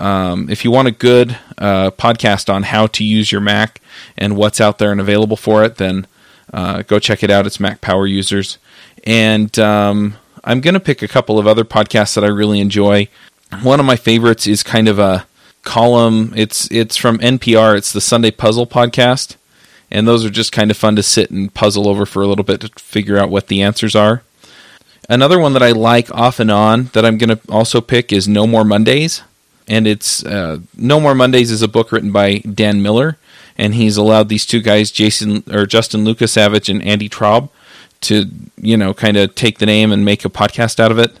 [0.00, 3.80] Um, if you want a good uh, podcast on how to use your Mac
[4.18, 6.08] and what's out there and available for it, then
[6.52, 7.46] uh, go check it out.
[7.46, 8.58] It's Mac Power Users.
[9.04, 13.08] And um, I'm going to pick a couple of other podcasts that I really enjoy.
[13.62, 15.26] One of my favorites is kind of a
[15.62, 16.32] column.
[16.36, 17.76] It's it's from NPR.
[17.76, 19.36] It's the Sunday Puzzle podcast,
[19.90, 22.44] and those are just kind of fun to sit and puzzle over for a little
[22.44, 24.22] bit to figure out what the answers are.
[25.08, 28.28] Another one that I like off and on that I'm going to also pick is
[28.28, 29.22] No More Mondays,
[29.66, 33.18] and it's uh, No More Mondays is a book written by Dan Miller,
[33.58, 37.50] and he's allowed these two guys, Jason or Justin Lukasavige and Andy Traub,
[38.02, 38.26] to
[38.56, 41.18] you know kind of take the name and make a podcast out of it.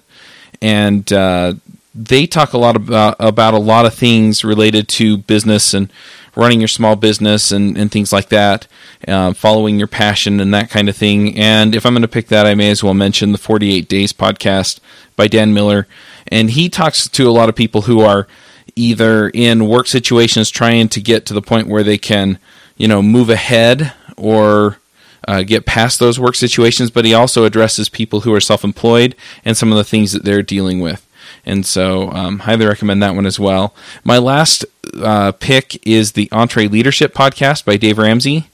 [0.60, 1.54] And uh,
[1.94, 5.92] they talk a lot about about a lot of things related to business and
[6.34, 8.66] running your small business and, and things like that
[9.06, 12.28] uh, following your passion and that kind of thing and if i'm going to pick
[12.28, 14.80] that i may as well mention the 48 days podcast
[15.16, 15.86] by dan miller
[16.28, 18.26] and he talks to a lot of people who are
[18.74, 22.38] either in work situations trying to get to the point where they can
[22.76, 24.78] you know move ahead or
[25.26, 29.14] uh, get past those work situations, but he also addresses people who are self employed
[29.44, 31.06] and some of the things that they're dealing with.
[31.44, 33.74] And so, um, highly recommend that one as well.
[34.04, 34.64] My last
[35.02, 38.48] uh, pick is the EntreLeadership podcast by Dave Ramsey.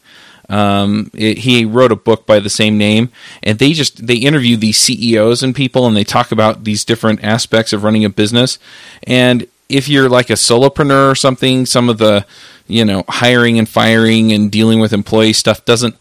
[0.48, 3.10] Um, it, he wrote a book by the same name,
[3.42, 7.22] and they just they interview these CEOs and people, and they talk about these different
[7.22, 8.58] aspects of running a business.
[9.02, 12.24] And if you're like a solopreneur or something, some of the
[12.66, 15.96] you know hiring and firing and dealing with employee stuff doesn't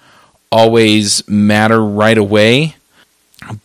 [0.49, 2.76] always matter right away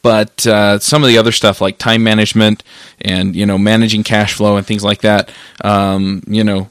[0.02, 2.62] but uh, some of the other stuff like time management
[3.00, 5.30] and you know managing cash flow and things like that
[5.64, 6.68] um, you know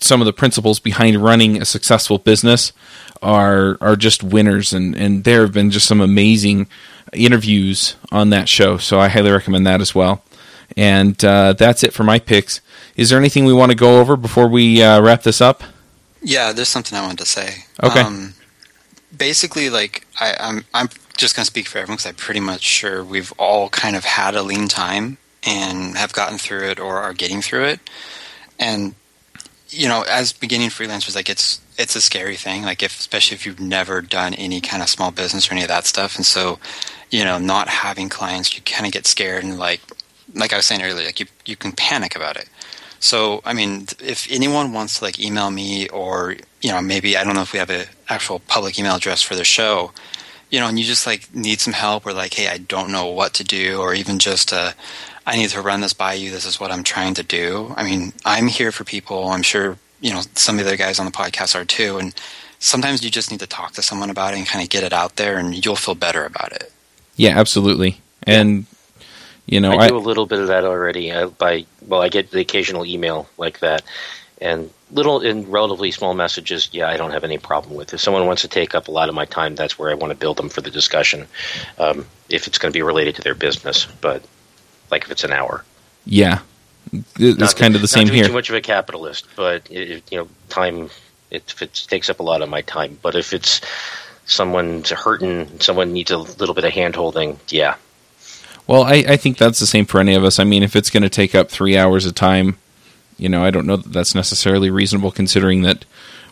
[0.00, 2.72] some of the principles behind running a successful business
[3.22, 4.72] are are just winners.
[4.72, 6.68] And and there have been just some amazing
[7.12, 8.76] interviews on that show.
[8.78, 10.22] So I highly recommend that as well.
[10.76, 12.60] And uh, that's it for my picks.
[12.96, 15.62] Is there anything we want to go over before we uh, wrap this up?
[16.20, 17.64] Yeah there's something I wanted to say.
[17.82, 18.00] Okay.
[18.00, 18.34] Um,
[19.16, 20.88] basically like I, I'm I'm
[21.18, 24.04] just going to speak for everyone because I'm pretty much sure we've all kind of
[24.04, 27.80] had a lean time and have gotten through it or are getting through it.
[28.58, 28.94] And
[29.68, 32.62] you know, as beginning freelancers, like it's it's a scary thing.
[32.62, 35.68] Like if especially if you've never done any kind of small business or any of
[35.68, 36.58] that stuff, and so
[37.10, 39.80] you know, not having clients, you kind of get scared and like
[40.34, 42.48] like I was saying earlier, like you you can panic about it.
[43.00, 47.22] So, I mean, if anyone wants to like email me or, you know, maybe I
[47.24, 49.92] don't know if we have an actual public email address for the show,
[50.50, 53.06] you know, and you just like need some help or like, hey, I don't know
[53.06, 54.72] what to do, or even just uh,
[55.26, 56.30] I need to run this by you.
[56.30, 57.74] This is what I'm trying to do.
[57.76, 59.28] I mean, I'm here for people.
[59.28, 62.14] I'm sure you know some of the other guys on the podcast are too, and
[62.58, 64.92] sometimes you just need to talk to someone about it and kind of get it
[64.92, 66.72] out there, and you'll feel better about it.
[67.16, 68.00] Yeah, absolutely.
[68.22, 68.66] And
[69.46, 71.12] you know, I do a little bit of that already.
[71.12, 73.82] I, by well, I get the occasional email like that,
[74.40, 77.92] and little in relatively small messages, yeah, I don't have any problem with.
[77.92, 80.10] If someone wants to take up a lot of my time, that's where I want
[80.10, 81.26] to build them for the discussion.
[81.78, 84.22] Um, if it's going to be related to their business, but
[84.90, 85.64] like if it's an hour,
[86.06, 86.40] yeah,
[86.92, 88.26] it's not kind of the same to here.
[88.26, 90.90] Too much of a capitalist, but it, you know, time
[91.30, 92.98] it, it takes up a lot of my time.
[93.02, 93.60] But if it's
[94.26, 97.76] someone's hurting, someone needs a little bit of hand holding, yeah.
[98.66, 100.38] Well, I, I think that's the same for any of us.
[100.38, 102.58] I mean, if it's going to take up three hours of time
[103.18, 105.84] you know, I don't know that that's necessarily reasonable considering that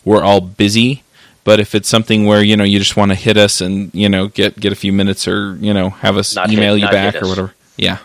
[0.04, 1.02] we're all busy.
[1.44, 4.08] But if it's something where you know you just want to hit us and you
[4.08, 6.88] know get get a few minutes or you know have us not email hit, you
[6.88, 7.98] back or whatever, yeah,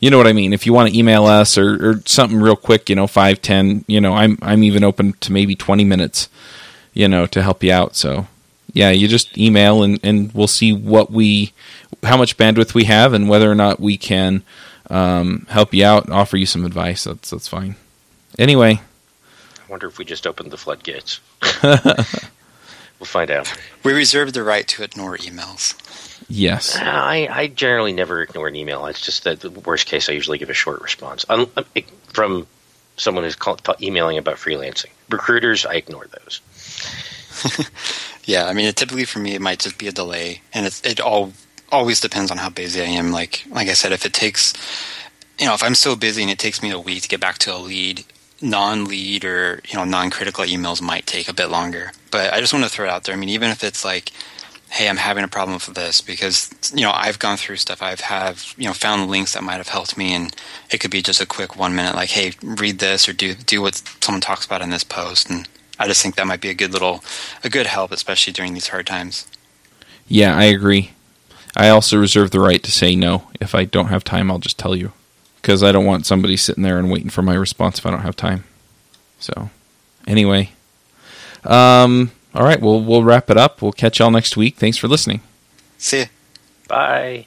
[0.00, 0.52] you know what I mean.
[0.52, 3.84] If you want to email us or, or something real quick, you know, five, ten,
[3.86, 6.28] you know, I'm I'm even open to maybe twenty minutes,
[6.94, 7.94] you know, to help you out.
[7.94, 8.26] So
[8.72, 11.52] yeah, you just email and and we'll see what we,
[12.02, 14.42] how much bandwidth we have and whether or not we can
[14.90, 17.04] um, help you out, offer you some advice.
[17.04, 17.76] That's that's fine.
[18.38, 18.80] Anyway,
[19.66, 21.20] I wonder if we just opened the floodgates.
[21.62, 22.04] we'll
[23.02, 23.52] find out.
[23.82, 25.74] We reserve the right to ignore emails.
[26.28, 26.76] Yes.
[26.76, 28.86] I, I generally never ignore an email.
[28.86, 31.50] It's just that the worst case, I usually give a short response um,
[32.08, 32.46] from
[32.96, 34.90] someone who's call, emailing about freelancing.
[35.10, 36.40] Recruiters, I ignore those.
[38.24, 40.80] yeah, I mean, it, typically for me, it might just be a delay, and it,
[40.84, 41.32] it all
[41.70, 43.12] always depends on how busy I am.
[43.12, 44.54] Like like I said, if it takes,
[45.38, 47.38] you know, if I'm so busy and it takes me a week to get back
[47.38, 48.04] to a lead,
[48.40, 51.92] non-lead or you know non-critical emails might take a bit longer.
[52.10, 53.14] But I just want to throw it out there.
[53.14, 54.12] I mean, even if it's like,
[54.70, 57.82] hey, I'm having a problem with this because you know I've gone through stuff.
[57.82, 60.34] I've have you know found links that might have helped me, and
[60.70, 63.62] it could be just a quick one minute, like, hey, read this or do do
[63.62, 66.54] what someone talks about in this post, and I just think that might be a
[66.54, 67.02] good little
[67.42, 69.26] a good help, especially during these hard times.
[70.08, 70.92] Yeah, I agree.
[71.56, 73.28] I also reserve the right to say no.
[73.40, 74.92] If I don't have time, I'll just tell you
[75.46, 78.00] because I don't want somebody sitting there and waiting for my response if I don't
[78.00, 78.42] have time.
[79.20, 79.48] So,
[80.04, 80.50] anyway,
[81.44, 83.62] um, all right, well, we'll wrap it up.
[83.62, 84.56] We'll catch y'all next week.
[84.56, 85.20] Thanks for listening.
[85.78, 86.06] See ya.
[86.66, 87.26] Bye.